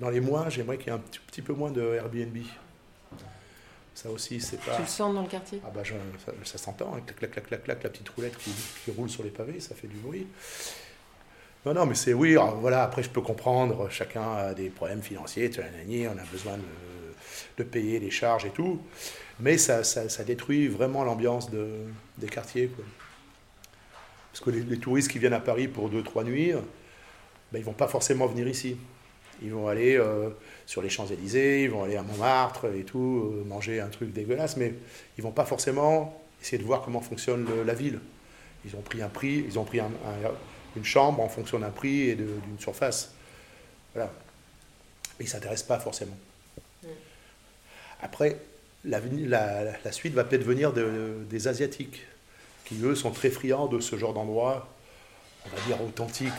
Dans 0.00 0.10
les 0.10 0.20
mois, 0.20 0.48
j'aimerais 0.48 0.78
qu'il 0.78 0.88
y 0.88 0.90
ait 0.90 0.94
un 0.94 0.98
petit, 0.98 1.20
petit 1.20 1.42
peu 1.42 1.52
moins 1.52 1.70
de 1.70 1.82
Airbnb. 1.94 2.36
Ça 3.94 4.08
aussi, 4.10 4.40
c'est 4.40 4.58
pas. 4.58 4.76
Tu 4.76 4.82
le 4.82 4.88
sens 4.88 5.14
dans 5.14 5.22
le 5.22 5.28
quartier? 5.28 5.60
Ah 5.64 5.70
bah 5.74 5.82
je- 5.84 5.92
ça, 6.24 6.32
ça 6.42 6.58
s'entend, 6.58 6.94
hein, 6.96 7.00
clac, 7.04 7.18
clac, 7.18 7.30
clac, 7.32 7.46
clac, 7.46 7.64
clac, 7.64 7.82
la 7.82 7.90
petite 7.90 8.08
roulette 8.08 8.36
qui, 8.38 8.50
qui 8.84 8.90
roule 8.90 9.10
sur 9.10 9.22
les 9.22 9.30
pavés, 9.30 9.60
ça 9.60 9.74
fait 9.74 9.88
du 9.88 9.96
bruit. 9.96 10.26
Non, 11.66 11.74
non, 11.74 11.84
mais 11.84 11.94
c'est 11.94 12.14
oui, 12.14 12.32
alors, 12.32 12.56
voilà, 12.56 12.82
après 12.82 13.02
je 13.02 13.10
peux 13.10 13.20
comprendre, 13.20 13.90
chacun 13.90 14.22
a 14.36 14.54
des 14.54 14.70
problèmes 14.70 15.02
financiers, 15.02 15.50
on 15.58 16.18
a 16.18 16.24
besoin 16.32 16.56
de, 16.56 16.62
de 17.58 17.62
payer 17.62 18.00
les 18.00 18.10
charges 18.10 18.46
et 18.46 18.50
tout, 18.50 18.80
mais 19.38 19.58
ça, 19.58 19.84
ça, 19.84 20.08
ça 20.08 20.24
détruit 20.24 20.68
vraiment 20.68 21.04
l'ambiance 21.04 21.50
de, 21.50 21.68
des 22.16 22.28
quartiers. 22.28 22.68
Quoi. 22.68 22.84
Parce 24.32 24.42
que 24.42 24.50
les, 24.50 24.78
touristes 24.78 25.10
qui 25.10 25.18
viennent 25.18 25.34
à 25.34 25.40
Paris 25.40 25.68
pour 25.68 25.90
2-3 25.90 26.24
nuits, 26.24 26.52
ben, 27.52 27.58
ils 27.58 27.64
vont 27.64 27.74
pas 27.74 27.88
forcément 27.88 28.26
venir 28.26 28.48
ici. 28.48 28.78
Ils 29.42 29.52
vont 29.52 29.68
aller 29.68 29.96
euh, 29.96 30.30
sur 30.66 30.82
les 30.82 30.90
Champs-Élysées, 30.90 31.64
ils 31.64 31.70
vont 31.70 31.84
aller 31.84 31.96
à 31.96 32.02
Montmartre 32.02 32.66
et 32.74 32.84
tout, 32.84 33.32
euh, 33.32 33.44
manger 33.44 33.80
un 33.80 33.88
truc 33.88 34.12
dégueulasse, 34.12 34.56
mais 34.56 34.74
ils 35.16 35.24
vont 35.24 35.32
pas 35.32 35.46
forcément 35.46 36.22
essayer 36.42 36.58
de 36.58 36.64
voir 36.64 36.82
comment 36.82 37.00
fonctionne 37.00 37.46
la 37.64 37.74
ville. 37.74 38.00
Ils 38.64 38.76
ont 38.76 38.82
pris 38.82 39.00
un 39.02 39.08
prix, 39.08 39.44
ils 39.46 39.58
ont 39.58 39.64
pris 39.64 39.80
une 40.76 40.84
chambre 40.84 41.22
en 41.22 41.28
fonction 41.28 41.58
d'un 41.58 41.70
prix 41.70 42.10
et 42.10 42.14
d'une 42.14 42.58
surface. 42.58 43.12
Voilà. 43.94 44.10
Mais 45.18 45.24
ils 45.24 45.28
ne 45.28 45.30
s'intéressent 45.30 45.66
pas 45.66 45.78
forcément. 45.78 46.16
Après, 48.02 48.38
la, 48.84 49.00
la, 49.84 49.92
suite 49.92 50.14
va 50.14 50.24
peut-être 50.24 50.44
venir 50.44 50.72
des 50.72 51.48
Asiatiques, 51.48 52.02
qui 52.64 52.82
eux 52.82 52.94
sont 52.94 53.10
très 53.10 53.30
friands 53.30 53.66
de 53.66 53.80
ce 53.80 53.96
genre 53.96 54.14
d'endroit, 54.14 54.68
on 55.44 55.48
va 55.48 55.62
dire 55.66 55.82
authentique. 55.82 56.32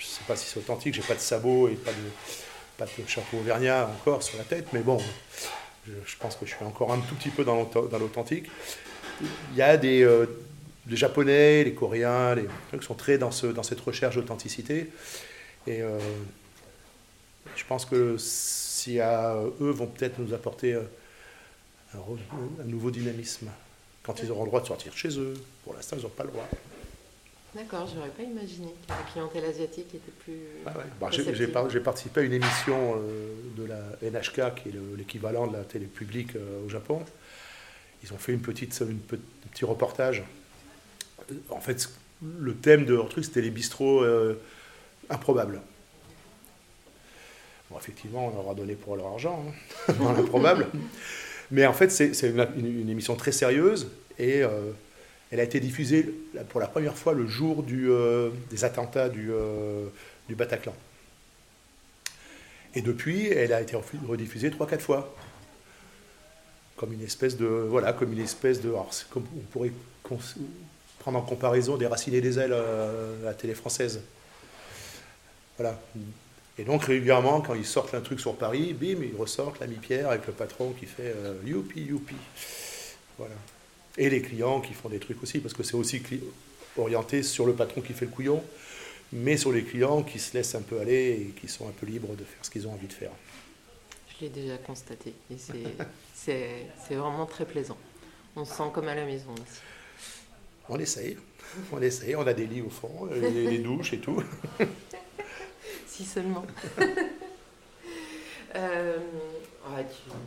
Je 0.00 0.06
ne 0.06 0.10
sais 0.10 0.24
pas 0.26 0.34
si 0.34 0.48
c'est 0.48 0.58
authentique, 0.58 0.94
j'ai 0.94 1.02
pas 1.02 1.14
de 1.14 1.20
sabots 1.20 1.68
et 1.68 1.74
pas 1.74 1.92
de, 1.92 1.98
pas 2.78 2.86
de 2.86 3.08
chapeau 3.08 3.36
auvergnat 3.36 3.86
encore 3.86 4.22
sur 4.22 4.38
la 4.38 4.44
tête, 4.44 4.68
mais 4.72 4.80
bon, 4.80 4.98
je, 5.86 6.16
pense 6.18 6.36
que 6.36 6.46
je 6.46 6.54
suis 6.54 6.64
encore 6.64 6.92
un 6.92 7.00
tout 7.00 7.14
petit 7.14 7.28
peu 7.28 7.44
dans 7.44 7.68
l'authentique. 7.98 8.46
Il 9.52 9.56
y 9.56 9.62
a 9.62 9.76
des, 9.76 10.02
euh, 10.02 10.26
Japonais, 10.88 11.62
les 11.64 11.74
Coréens, 11.74 12.34
les 12.34 12.46
trucs 12.68 12.82
sont 12.82 12.94
très 12.94 13.18
dans, 13.18 13.30
ce, 13.30 13.46
dans 13.46 13.62
cette 13.62 13.80
recherche 13.80 14.16
d'authenticité. 14.16 14.90
Et 15.66 15.82
euh, 15.82 15.98
je 17.54 17.64
pense 17.64 17.84
que 17.84 18.16
si 18.18 18.98
eux 18.98 19.70
vont 19.70 19.86
peut-être 19.86 20.18
nous 20.18 20.32
apporter 20.32 20.74
euh, 20.74 20.82
un, 21.94 22.64
nouveau 22.64 22.90
dynamisme 22.90 23.48
quand 24.02 24.22
ils 24.22 24.30
auront 24.30 24.44
le 24.44 24.48
droit 24.48 24.62
de 24.62 24.66
sortir 24.66 24.96
chez 24.96 25.18
eux. 25.18 25.34
Pour 25.64 25.74
l'instant, 25.74 25.96
ils 25.98 26.02
n'ont 26.02 26.08
pas 26.08 26.24
le 26.24 26.30
droit. 26.30 26.48
D'accord, 27.54 27.86
je 27.88 27.96
n'aurais 27.96 28.10
pas 28.10 28.22
imaginé 28.22 28.68
que 28.86 28.92
la 28.92 29.10
clientèle 29.10 29.44
asiatique 29.44 29.94
était 29.94 30.12
plus. 30.24 30.38
Ah 30.66 30.72
bah, 31.00 31.10
j'ai 31.10 31.80
participé 31.80 32.20
à 32.20 32.22
une 32.22 32.32
émission 32.32 32.94
euh, 32.96 33.34
de 33.56 33.64
la 33.64 33.80
NHK, 34.02 34.54
qui 34.54 34.68
est 34.68 34.74
l'équivalent 34.96 35.48
de 35.48 35.56
la 35.56 35.64
télé 35.64 35.86
publique 35.86 36.36
au 36.64 36.68
Japon. 36.68 37.04
Ils 38.04 38.12
ont 38.12 38.18
fait 38.18 38.32
une 38.32 38.40
petite, 38.40 38.78
une, 38.80 39.00
un 39.12 39.48
petit 39.50 39.64
reportage 39.64 40.22
en 41.50 41.60
fait, 41.60 41.88
le 42.22 42.54
thème 42.54 42.84
de 42.84 42.94
leur 42.94 43.08
truc, 43.08 43.24
c'était 43.24 43.40
les 43.40 43.50
bistrots 43.50 44.02
euh, 44.02 44.40
improbables. 45.08 45.60
Bon, 47.70 47.78
effectivement, 47.78 48.26
on 48.26 48.36
leur 48.36 48.50
a 48.50 48.54
donné 48.54 48.74
pour 48.74 48.96
leur 48.96 49.06
argent, 49.06 49.44
hein, 49.88 49.94
dans 49.98 50.12
l'improbable. 50.12 50.66
Mais 51.50 51.66
en 51.66 51.72
fait, 51.72 51.90
c'est 51.90 52.28
une, 52.28 52.90
émission 52.90 53.16
très 53.16 53.32
sérieuse 53.32 53.90
et 54.18 54.42
euh, 54.42 54.70
elle 55.30 55.40
a 55.40 55.42
été 55.42 55.60
diffusée 55.60 56.12
pour 56.48 56.60
la 56.60 56.66
première 56.66 56.96
fois 56.96 57.12
le 57.12 57.26
jour 57.26 57.64
euh, 57.70 58.30
des 58.50 58.64
attentats 58.64 59.08
du, 59.08 59.30
du, 60.28 60.34
Bataclan. 60.34 60.74
Et 62.74 62.82
depuis, 62.82 63.28
elle 63.28 63.52
a 63.52 63.60
été 63.60 63.76
rediffusée 64.08 64.50
3-4 64.50 64.78
fois. 64.80 65.14
Comme 66.76 66.92
une 66.92 67.02
espèce 67.02 67.36
de. 67.36 67.46
Voilà, 67.46 67.92
comme 67.92 68.12
une 68.12 68.20
espèce 68.20 68.60
de. 68.60 68.72
On 68.72 69.20
pourrait 69.52 69.72
prendre 70.98 71.18
en 71.18 71.22
comparaison 71.22 71.76
des 71.76 71.86
racines 71.86 72.14
et 72.14 72.20
des 72.20 72.38
ailes 72.38 72.52
à 72.52 73.24
la 73.24 73.34
télé 73.34 73.54
française. 73.54 74.00
Voilà. 75.58 75.78
Et 76.60 76.64
donc 76.64 76.84
régulièrement, 76.84 77.40
quand 77.40 77.54
ils 77.54 77.64
sortent 77.64 77.94
un 77.94 78.02
truc 78.02 78.20
sur 78.20 78.36
Paris, 78.36 78.74
bim, 78.74 79.02
ils 79.02 79.16
ressortent 79.16 79.60
l'ami 79.60 79.76
Pierre 79.76 80.10
avec 80.10 80.26
le 80.26 80.32
patron 80.34 80.74
qui 80.78 80.84
fait 80.84 81.14
euh, 81.16 81.34
youpi, 81.44 81.80
youpi. 81.80 82.16
Voilà. 83.16 83.34
Et 83.98 84.08
les 84.08 84.22
clients 84.22 84.60
qui 84.60 84.72
font 84.72 84.88
des 84.88 84.98
trucs 84.98 85.22
aussi, 85.22 85.40
parce 85.40 85.54
que 85.54 85.62
c'est 85.62 85.74
aussi 85.74 86.02
orienté 86.76 87.22
sur 87.22 87.46
le 87.46 87.54
patron 87.54 87.80
qui 87.80 87.92
fait 87.92 88.06
le 88.06 88.10
couillon, 88.10 88.42
mais 89.12 89.36
sur 89.36 89.52
les 89.52 89.64
clients 89.64 90.02
qui 90.02 90.18
se 90.18 90.36
laissent 90.36 90.54
un 90.54 90.62
peu 90.62 90.80
aller 90.80 91.10
et 91.28 91.40
qui 91.40 91.48
sont 91.48 91.68
un 91.68 91.72
peu 91.72 91.86
libres 91.86 92.14
de 92.14 92.24
faire 92.24 92.44
ce 92.44 92.50
qu'ils 92.50 92.66
ont 92.66 92.72
envie 92.72 92.86
de 92.86 92.92
faire. 92.92 93.10
Je 94.08 94.24
l'ai 94.24 94.30
déjà 94.30 94.58
constaté, 94.58 95.12
et 95.30 95.36
c'est 96.14 96.94
vraiment 96.94 97.26
très 97.26 97.44
plaisant. 97.44 97.78
On 98.36 98.44
se 98.44 98.54
sent 98.54 98.70
comme 98.72 98.88
à 98.88 98.94
la 98.94 99.04
maison 99.04 99.32
aussi. 99.32 99.60
On 100.68 100.78
essaye. 100.78 101.16
On 101.72 101.82
essaye. 101.82 102.14
On 102.14 102.26
a 102.26 102.32
des 102.32 102.46
lits 102.46 102.62
au 102.62 102.70
fond, 102.70 103.08
les, 103.10 103.58
douches 103.58 103.92
et 103.94 103.98
tout. 103.98 104.22
si 105.88 106.04
seulement. 106.04 106.44
Euh, 108.56 108.98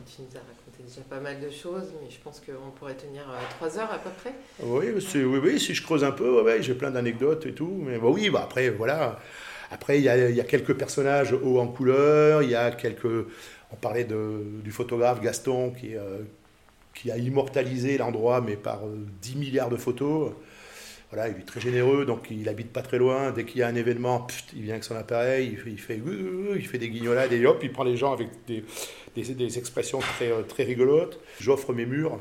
tu, 0.06 0.22
nous 0.22 0.28
as 0.36 0.40
raconté 0.40 0.84
déjà 0.88 1.02
pas 1.10 1.20
mal 1.20 1.40
de 1.40 1.50
choses, 1.50 1.94
mais 2.02 2.10
je 2.10 2.20
pense 2.24 2.40
qu'on 2.40 2.72
pourrait 2.72 2.96
tenir 2.96 3.24
euh, 3.30 3.40
trois 3.58 3.78
heures 3.78 3.92
à 3.92 3.98
peu 3.98 4.10
près. 4.22 4.34
Oui, 4.62 4.86
oui, 4.92 5.40
oui, 5.44 5.60
si 5.60 5.74
je 5.74 5.84
creuse 5.84 6.04
un 6.04 6.12
peu, 6.12 6.44
j'ai 6.62 6.76
plein 6.76 6.92
d'anecdotes 6.92 7.46
et 7.46 7.54
tout. 7.54 7.82
Mais 7.86 7.98
bon, 7.98 8.14
oui, 8.14 8.30
bah 8.30 8.42
après, 8.44 8.70
voilà. 8.70 9.20
Après, 9.72 9.98
il 9.98 10.04
y 10.04 10.10
a, 10.10 10.44
quelques 10.44 10.76
personnages 10.76 11.34
hauts 11.34 11.60
en 11.60 11.68
couleur. 11.68 12.44
Il 12.44 12.52
y 12.52 12.56
a 12.56 12.72
quelques. 12.72 13.28
On 13.72 13.76
parlait 13.76 14.04
de, 14.04 14.44
du 14.64 14.72
photographe 14.72 15.20
Gaston 15.20 15.72
qui, 15.72 15.96
euh, 15.96 16.20
qui 16.94 17.10
a 17.10 17.18
immortalisé 17.18 17.98
l'endroit, 17.98 18.40
mais 18.40 18.56
par 18.56 18.82
10 19.22 19.34
euh, 19.34 19.40
milliards 19.40 19.70
de 19.70 19.78
photos. 19.78 20.32
Voilà, 21.14 21.30
il 21.30 21.38
est 21.38 21.46
très 21.46 21.60
généreux, 21.60 22.06
donc 22.06 22.32
il 22.32 22.50
habite 22.50 22.74
pas 22.74 22.82
très 22.82 22.98
loin. 22.98 23.30
Dès 23.30 23.46
qu'il 23.46 23.60
y 23.60 23.64
a 23.64 23.68
un 23.68 23.76
événement, 23.76 24.26
il 24.56 24.64
vient 24.64 24.74
avec 24.74 24.84
son 24.84 24.96
appareil, 24.96 25.48
il 25.52 25.78
fait, 25.78 25.96
il 25.96 26.68
fait, 26.68 26.78
des 26.80 26.90
guignolades 26.90 27.32
et 27.32 27.46
hop, 27.46 27.60
il 27.62 27.72
prend 27.72 27.84
les 27.84 27.98
gens 27.98 28.14
avec 28.14 28.30
des, 28.48 29.60
expressions 29.60 30.00
très, 30.00 30.32
euh, 30.32 30.42
très 30.42 30.64
rigolotes. 30.64 31.20
J'offre 31.40 31.72
mes 31.72 31.86
murs 31.86 32.20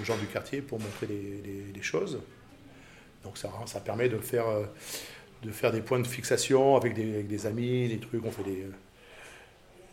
aux 0.00 0.04
gens 0.04 0.16
du 0.18 0.26
quartier 0.26 0.62
pour 0.62 0.80
montrer 0.80 1.06
des, 1.06 1.80
choses. 1.80 2.20
Donc 3.22 3.38
ça, 3.38 3.80
permet 3.84 4.08
de 4.08 4.18
faire, 4.18 4.48
euh, 4.48 4.64
de 5.44 5.52
faire 5.52 5.70
des 5.70 5.80
points 5.80 6.00
de 6.00 6.08
fixation 6.08 6.74
avec 6.74 6.94
des, 6.94 7.46
amis, 7.46 7.86
des 7.86 7.98
trucs, 8.00 8.24
on 8.24 8.32
fait 8.32 8.42
des, 8.42 8.66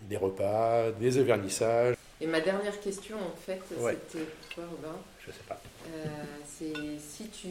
des 0.10 0.18
repas, 0.18 0.90
des 1.00 1.12
vernissages. 1.22 1.97
Et 2.20 2.26
ma 2.26 2.42
dernière 2.42 2.80
question, 2.80 3.18
en 3.18 3.36
fait, 3.36 3.62
c'était 3.70 4.26
pour 4.26 4.50
toi, 4.50 4.64
Robin. 4.72 4.96
Je 5.26 5.32
sais 5.32 5.44
pas. 5.48 5.62
Euh, 5.88 6.08
c'est 6.48 6.74
si 7.00 7.30
tu 7.30 7.50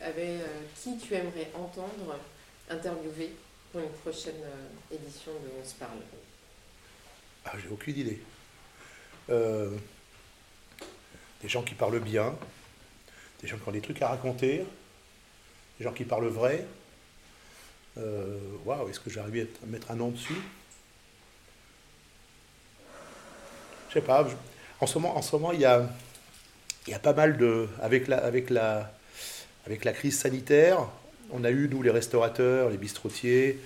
avais 0.00 0.40
euh, 0.40 0.62
qui 0.76 0.96
tu 0.98 1.14
aimerais 1.14 1.50
entendre 1.54 2.18
interviewer 2.70 3.32
pour 3.72 3.80
une 3.80 3.90
prochaine 3.90 4.40
euh, 4.42 4.94
édition 4.94 5.32
de 5.32 5.48
On 5.60 5.64
se 5.68 5.74
parle? 5.74 5.98
Ah, 7.44 7.52
j'ai 7.60 7.68
aucune 7.68 7.98
idée. 7.98 8.20
des 9.28 9.70
gens 11.48 11.62
qui 11.62 11.74
parlent 11.74 11.98
bien, 11.98 12.36
des 13.42 13.48
gens 13.48 13.58
qui 13.58 13.68
ont 13.68 13.72
des 13.72 13.80
trucs 13.80 14.00
à 14.00 14.08
raconter, 14.08 14.64
des 15.78 15.84
gens 15.84 15.92
qui 15.92 16.04
parlent 16.04 16.28
vrai. 16.28 16.64
Waouh, 17.96 18.88
est-ce 18.88 19.00
que 19.00 19.10
j'arrive 19.10 19.48
à 19.62 19.66
mettre 19.66 19.90
un 19.90 19.96
nom 19.96 20.10
dessus? 20.10 20.40
En 24.80 24.86
ce 24.86 24.98
moment, 24.98 25.16
en 25.16 25.22
ce 25.22 25.36
moment 25.36 25.52
il, 25.52 25.60
y 25.60 25.64
a, 25.64 25.88
il 26.86 26.90
y 26.90 26.94
a 26.94 26.98
pas 26.98 27.12
mal 27.12 27.36
de. 27.36 27.68
Avec 27.80 28.08
la, 28.08 28.18
avec, 28.18 28.50
la, 28.50 28.92
avec 29.66 29.84
la 29.84 29.92
crise 29.92 30.18
sanitaire, 30.18 30.86
on 31.30 31.44
a 31.44 31.50
eu, 31.50 31.68
nous, 31.68 31.82
les 31.82 31.90
restaurateurs, 31.90 32.70
les 32.70 32.76
bistrotiers, 32.76 33.60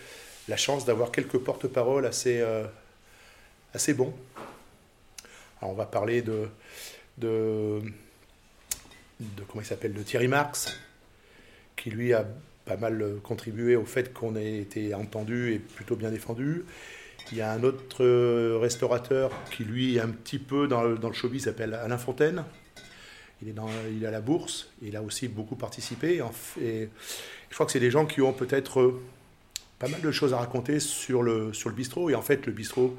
la 0.48 0.56
chance 0.56 0.84
d'avoir 0.84 1.10
quelques 1.10 1.38
porte-paroles 1.38 2.06
assez, 2.06 2.40
euh, 2.40 2.64
assez 3.74 3.94
bons. 3.94 4.14
Alors, 5.60 5.72
on 5.72 5.76
va 5.76 5.86
parler 5.86 6.22
de. 6.22 6.48
de, 7.18 7.80
de 9.20 9.42
comment 9.48 9.62
il 9.62 9.66
s'appelle 9.66 9.92
De 9.92 10.02
Thierry 10.02 10.28
Marx, 10.28 10.78
qui 11.76 11.90
lui 11.90 12.12
a 12.14 12.24
pas 12.64 12.76
mal 12.76 13.16
contribué 13.22 13.76
au 13.76 13.86
fait 13.86 14.12
qu'on 14.12 14.36
ait 14.36 14.58
été 14.58 14.94
entendu 14.94 15.54
et 15.54 15.58
plutôt 15.58 15.96
bien 15.96 16.10
défendu. 16.10 16.64
Il 17.30 17.36
y 17.36 17.42
a 17.42 17.52
un 17.52 17.62
autre 17.62 18.02
euh, 18.02 18.58
restaurateur 18.60 19.30
qui, 19.50 19.64
lui, 19.64 19.96
est 19.96 20.00
un 20.00 20.08
petit 20.08 20.38
peu 20.38 20.66
dans 20.66 20.82
le, 20.82 20.96
dans 20.96 21.08
le 21.08 21.14
showbiz, 21.14 21.44
s'appelle 21.44 21.74
Alain 21.74 21.98
Fontaine. 21.98 22.44
Il 23.42 23.48
est, 23.48 23.52
dans, 23.52 23.68
il 23.92 24.04
à 24.06 24.10
la 24.10 24.20
bourse, 24.20 24.70
il 24.82 24.96
a 24.96 25.02
aussi 25.02 25.28
beaucoup 25.28 25.54
participé. 25.54 26.22
Et 26.60 26.88
je 27.50 27.54
crois 27.54 27.66
que 27.66 27.72
c'est 27.72 27.80
des 27.80 27.90
gens 27.90 28.06
qui 28.06 28.22
ont 28.22 28.32
peut-être 28.32 28.80
euh, 28.80 29.02
pas 29.78 29.88
mal 29.88 30.00
de 30.00 30.10
choses 30.10 30.32
à 30.32 30.38
raconter 30.38 30.80
sur 30.80 31.22
le, 31.22 31.52
sur 31.52 31.68
le 31.68 31.74
bistrot. 31.74 32.08
Et 32.08 32.14
en 32.14 32.22
fait, 32.22 32.46
le 32.46 32.52
bistrot, 32.52 32.96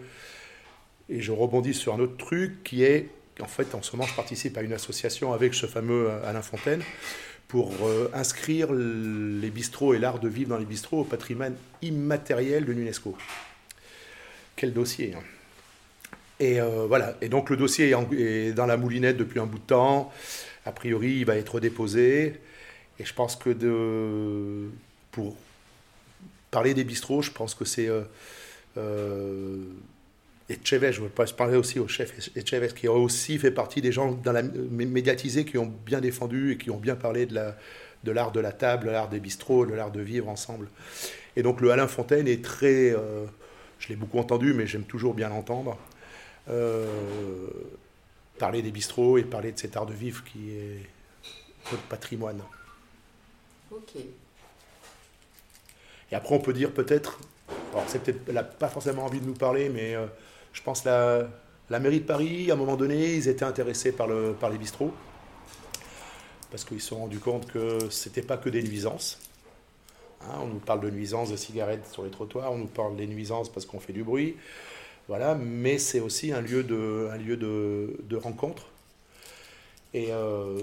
et 1.10 1.22
je 1.22 1.32
rebondis 1.32 1.74
sur 1.74 1.96
un 1.96 2.00
autre 2.00 2.18
truc 2.18 2.64
qui 2.64 2.84
est, 2.84 3.10
en 3.42 3.48
fait, 3.48 3.74
en 3.74 3.82
ce 3.82 3.96
moment, 3.96 4.08
je 4.08 4.16
participe 4.16 4.58
à 4.58 4.62
une 4.62 4.74
association 4.74 5.34
avec 5.34 5.56
ce 5.56 5.66
fameux 5.66 6.08
euh, 6.08 6.30
Alain 6.30 6.44
Fontaine 6.44 6.84
pour 7.48 7.74
inscrire 8.14 8.72
les 8.72 9.50
bistrots 9.50 9.96
et 9.96 9.98
l'art 9.98 10.20
de 10.20 10.30
vivre 10.30 10.52
dans 10.52 10.60
les 10.60 10.66
bistrots 10.66 11.00
au 11.00 11.04
patrimoine 11.04 11.56
immatériel 11.82 12.64
de 12.64 12.72
l'UNESCO 12.72 13.18
quel 14.60 14.74
dossier. 14.74 15.14
Hein. 15.16 15.24
Et 16.40 16.60
euh, 16.60 16.86
voilà. 16.86 17.16
Et 17.22 17.30
donc 17.30 17.50
le 17.50 17.56
dossier 17.58 17.94
est, 18.12 18.54
dans 18.54 18.66
la 18.66 18.78
moulinette 18.78 19.18
depuis 19.18 19.40
un 19.40 19.46
bout 19.46 19.58
de 19.58 19.64
temps. 19.64 20.12
A 20.66 20.72
priori, 20.72 21.12
il 21.20 21.26
va 21.26 21.38
être 21.38 21.60
déposé. 21.60 22.42
Et 23.00 23.06
je 23.06 23.14
pense 23.14 23.38
que 23.38 23.50
de, 23.50 24.70
pour 25.12 25.38
parler 26.52 26.74
des 26.74 26.84
bistrots, 26.84 27.22
je 27.22 27.32
pense 27.32 27.56
que 27.56 27.66
c'est 27.66 27.88
euh, 27.88 28.02
euh 28.78 29.58
je 30.64 31.02
veux 31.02 31.10
parler 31.10 31.58
aussi 31.58 31.78
au 31.78 31.88
chef 31.88 32.12
Echeves, 32.36 32.74
qui 32.74 32.88
a 32.88 32.92
aussi 32.92 33.38
fait 33.38 33.52
partie 33.52 33.82
des 33.82 33.92
gens 33.92 34.14
dans 34.14 34.32
la, 34.32 34.42
médiatisés 34.42 35.46
qui 35.46 35.60
ont 35.60 35.72
bien 35.86 36.02
défendu 36.02 36.54
et 36.54 36.58
qui 36.58 36.72
ont 36.72 36.80
bien 36.80 36.96
parlé 36.96 37.28
de 37.28 37.36
la, 37.36 37.56
de 38.04 38.12
l'art 38.12 38.32
de 38.32 38.40
la 38.40 38.52
table, 38.52 38.90
l'art 38.90 39.10
des 39.10 39.20
bistrots, 39.20 39.68
de 39.68 39.76
l'art 39.76 39.92
de 39.92 40.02
vivre 40.02 40.28
ensemble. 40.28 40.68
Et 41.36 41.44
donc 41.44 41.62
le 41.62 41.70
Alain 41.70 41.88
Fontaine 41.88 42.28
est 42.28 42.44
très, 42.44 42.90
euh, 42.90 43.28
je 43.80 43.88
l'ai 43.88 43.96
beaucoup 43.96 44.20
entendu, 44.20 44.54
mais 44.54 44.68
j'aime 44.68 44.84
toujours 44.84 45.14
bien 45.14 45.30
l'entendre, 45.30 45.78
euh, 46.50 47.50
parler 48.38 48.62
des 48.62 48.72
bistrots 48.72 49.18
et 49.18 49.24
parler 49.24 49.52
de 49.52 49.60
cet 49.60 49.76
art 49.78 49.86
de 49.86 49.94
vivre 49.94 50.24
qui 50.24 50.52
est 50.52 50.86
notre 51.72 51.84
patrimoine. 51.84 52.42
Ok. 53.72 53.96
Et 56.12 56.16
après, 56.16 56.36
on 56.36 56.40
peut 56.40 56.54
dire 56.54 56.72
peut-être, 56.72 57.20
alors 57.72 57.86
c'est 57.88 58.04
peut-être, 58.04 58.22
elle 58.28 58.36
n'a 58.36 58.44
pas 58.44 58.68
forcément 58.68 59.06
envie 59.06 59.20
de 59.20 59.26
nous 59.26 59.34
parler, 59.34 59.70
mais 59.70 59.96
euh, 59.96 60.08
je 60.54 60.62
pense 60.62 60.84
la, 60.84 61.28
la 61.70 61.80
mairie 61.80 62.02
de 62.02 62.06
Paris, 62.06 62.50
à 62.50 62.56
un 62.56 62.58
moment 62.58 62.76
donné, 62.76 63.16
ils 63.16 63.28
étaient 63.28 63.46
intéressés 63.46 63.92
par, 63.92 64.08
le, 64.08 64.34
par 64.34 64.50
les 64.50 64.58
bistrots, 64.58 64.94
parce 66.50 66.64
qu'ils 66.64 66.82
se 66.82 66.88
sont 66.88 66.98
rendus 66.98 67.20
compte 67.20 67.52
que 67.52 67.90
c'était 67.92 68.24
pas 68.24 68.38
que 68.38 68.50
des 68.50 68.64
nuisances. 68.64 69.20
Hein, 70.22 70.40
on 70.42 70.48
nous 70.48 70.60
parle 70.60 70.82
de 70.82 70.90
nuisances 70.90 71.32
de 71.32 71.38
cigarettes 71.38 71.88
sur 71.88 72.04
les 72.04 72.10
trottoirs, 72.10 72.52
on 72.52 72.58
nous 72.58 72.68
parle 72.68 72.96
des 72.96 73.08
nuisances 73.08 73.50
parce 73.50 73.66
qu'on 73.66 73.80
fait 73.80 73.94
du 73.94 74.04
bruit, 74.04 74.36
voilà, 75.08 75.34
mais 75.36 75.78
c'est 75.78 76.02
aussi 76.02 76.32
un 76.34 76.42
lieu 76.42 76.64
de, 76.64 77.10
un 77.12 77.18
lieu 77.18 77.38
de, 77.38 77.98
de 78.04 78.16
rencontre. 78.18 78.68
Et, 79.94 80.12
euh, 80.12 80.60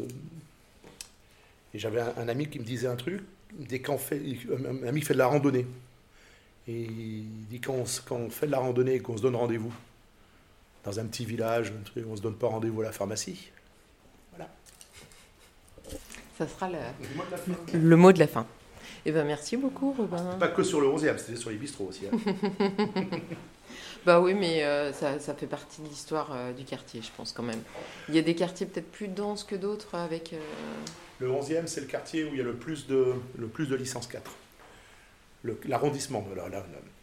et 1.75 1.79
j'avais 1.79 2.01
un, 2.01 2.13
un 2.19 2.29
ami 2.29 2.49
qui 2.49 2.59
me 2.59 2.65
disait 2.65 2.87
un 2.87 2.97
truc, 2.97 3.23
dès 3.53 3.81
qu'on 3.81 3.99
fait, 3.99 4.21
un 4.83 4.87
ami 4.87 5.01
fait 5.01 5.15
de 5.15 5.19
la 5.19 5.27
randonnée. 5.27 5.67
Et 6.69 6.83
il 6.83 7.47
dit 7.49 7.61
quand 7.61 7.75
on, 7.75 7.85
quand 8.07 8.17
on 8.17 8.31
fait 8.31 8.47
de 8.47 8.53
la 8.53 8.59
randonnée 8.59 8.95
et 8.95 9.01
qu'on 9.01 9.17
se 9.17 9.23
donne 9.23 9.37
rendez-vous 9.37 9.73
dans 10.85 11.01
un 11.01 11.07
petit 11.07 11.25
village, 11.25 11.73
on 11.97 12.11
ne 12.11 12.17
se 12.17 12.23
donne 12.23 12.37
pas 12.37 12.49
rendez-vous 12.49 12.83
à 12.83 12.85
la 12.85 12.93
pharmacie. 12.93 13.51
Voilà. 14.33 14.49
Ça 16.39 16.47
sera 16.47 16.69
le, 16.69 16.79
Le 17.73 17.97
mot 17.97 18.13
de 18.13 18.19
la 18.19 18.29
fin. 18.29 18.47
Eh 19.09 19.13
ben 19.13 19.25
merci 19.25 19.57
beaucoup, 19.57 19.93
Robin. 19.93 20.37
Pas 20.41 20.49
que 20.49 20.63
sur 20.65 20.81
le 20.81 20.89
11e, 20.89 21.17
c'était 21.19 21.37
sur 21.37 21.51
les 21.51 21.57
bistrots 21.57 21.87
aussi. 21.87 22.03
hein. 22.07 22.19
Bah 24.05 24.21
oui, 24.21 24.35
mais 24.35 24.63
euh, 24.63 24.93
ça, 24.93 25.19
ça 25.19 25.35
fait 25.35 25.47
partie 25.49 25.83
de 25.83 25.89
l'histoire 25.89 26.29
euh, 26.33 26.53
du 26.53 26.65
quartier, 26.65 27.03
je 27.03 27.09
pense 27.17 27.33
quand 27.33 27.43
même. 27.43 27.59
Il 28.09 28.15
y 28.15 28.19
a 28.19 28.23
des 28.23 28.37
quartiers 28.37 28.65
peut-être 28.67 28.91
plus 28.93 29.09
denses 29.09 29.43
que 29.43 29.57
d'autres 29.57 29.97
avec. 29.97 30.33
euh, 30.33 30.39
Le 31.19 31.29
11e, 31.29 31.67
c'est 31.67 31.81
le 31.81 31.89
quartier 31.89 32.23
où 32.25 32.29
il 32.29 32.37
y 32.37 32.41
a 32.41 32.45
le 32.45 32.55
plus 32.55 32.87
de, 32.87 33.15
le 33.37 33.49
plus 33.49 33.67
de 33.69 33.75
licence 33.75 34.07
4. 34.07 34.31
Le- 35.43 35.59
L'arrondissement, 35.67 36.25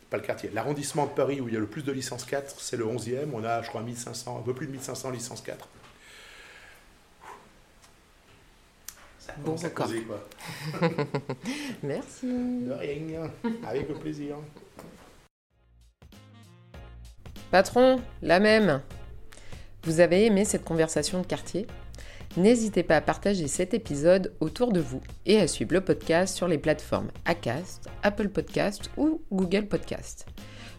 pas 0.09 0.15
le 0.17 0.23
quartier, 0.23 0.49
l'arrondissement 0.53 1.05
de 1.05 1.11
Paris 1.11 1.41
où 1.41 1.49
il 1.49 1.53
y 1.53 1.57
a 1.57 1.59
le 1.59 1.67
plus 1.67 1.83
de 1.83 1.91
licence 1.91 2.23
4, 2.23 2.55
c'est 2.57 2.77
le 2.77 2.85
11e. 2.85 3.27
On 3.33 3.43
a, 3.43 3.61
je 3.61 3.67
crois, 3.67 3.81
1500, 3.81 4.37
un 4.39 4.41
peu 4.41 4.53
plus 4.53 4.67
de 4.67 4.71
1500 4.71 5.11
licences 5.11 5.41
4. 5.41 5.67
Ça 9.25 9.33
Bon 9.37 9.55
record. 9.55 9.89
quoi. 10.05 10.27
Merci. 11.83 12.27
De 12.27 12.73
rien, 12.73 13.31
avec 13.65 13.87
plaisir. 13.99 14.35
Patron, 17.49 18.01
la 18.21 18.41
même. 18.41 18.81
Vous 19.83 20.01
avez 20.01 20.25
aimé 20.25 20.43
cette 20.43 20.65
conversation 20.65 21.21
de 21.21 21.25
quartier? 21.25 21.67
N'hésitez 22.35 22.83
pas 22.83 22.97
à 22.97 23.01
partager 23.01 23.47
cet 23.47 23.73
épisode 23.73 24.33
autour 24.41 24.73
de 24.73 24.81
vous 24.81 25.01
et 25.25 25.39
à 25.39 25.47
suivre 25.47 25.71
le 25.71 25.81
podcast 25.81 26.35
sur 26.35 26.49
les 26.49 26.57
plateformes 26.57 27.11
Acast, 27.23 27.87
Apple 28.01 28.27
Podcast 28.27 28.89
ou 28.97 29.21
Google 29.31 29.67
Podcast. 29.67 30.25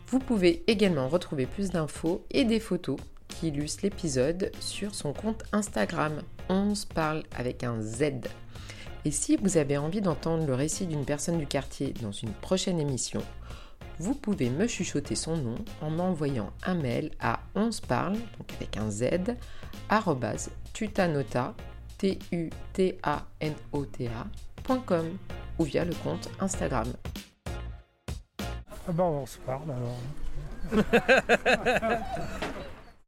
Vous 0.09 0.19
pouvez 0.19 0.65
également 0.67 1.09
retrouver 1.09 1.47
plus 1.47 1.71
d'infos 1.71 2.27
et 2.31 2.45
des 2.45 2.61
photos 2.61 2.99
qui 3.29 3.49
illustrent 3.49 3.85
l'épisode 3.85 4.51
sur 4.61 4.95
son 4.95 5.13
compte 5.13 5.45
Instagram. 5.53 6.23
On 6.49 6.75
se 6.75 6.87
parle 6.87 7.23
avec 7.37 7.65
un 7.65 7.81
Z. 7.81 8.05
Et 9.05 9.11
si 9.11 9.37
vous 9.37 9.57
avez 9.59 9.77
envie 9.77 10.01
d'entendre 10.01 10.47
le 10.47 10.55
récit 10.55 10.87
d'une 10.87 11.05
personne 11.05 11.39
du 11.39 11.47
quartier 11.47 11.93
dans 12.01 12.13
une 12.13 12.33
prochaine 12.33 12.81
émission, 12.81 13.23
vous 13.99 14.15
pouvez 14.15 14.51
me 14.51 14.67
chuchoter 14.67 15.15
son 15.15 15.37
nom 15.37 15.57
en 15.81 15.91
m'envoyant 15.91 16.53
un 16.65 16.75
mail 16.75 17.11
à 17.21 17.41
onsparle, 17.55 18.15
donc 18.15 18.53
avec 18.57 18.77
un 18.77 18.91
Z, 18.91 19.37
arrobase 19.89 20.51
tutanota, 20.73 21.55
t 21.99 22.19
u 22.33 22.51
t 22.73 22.99
a 23.03 23.25
n 23.41 23.55
o 23.73 23.85
t 23.85 24.09
a 24.09 24.27
.com, 24.87 25.19
ou 25.59 25.65
via 25.65 25.85
le 25.85 25.95
compte 26.03 26.31
Instagram. 26.41 26.93
Ah 28.87 28.93
bah 28.93 29.05
on 29.05 29.27
se 29.27 29.39
parle 29.39 29.71
alors. 29.71 29.99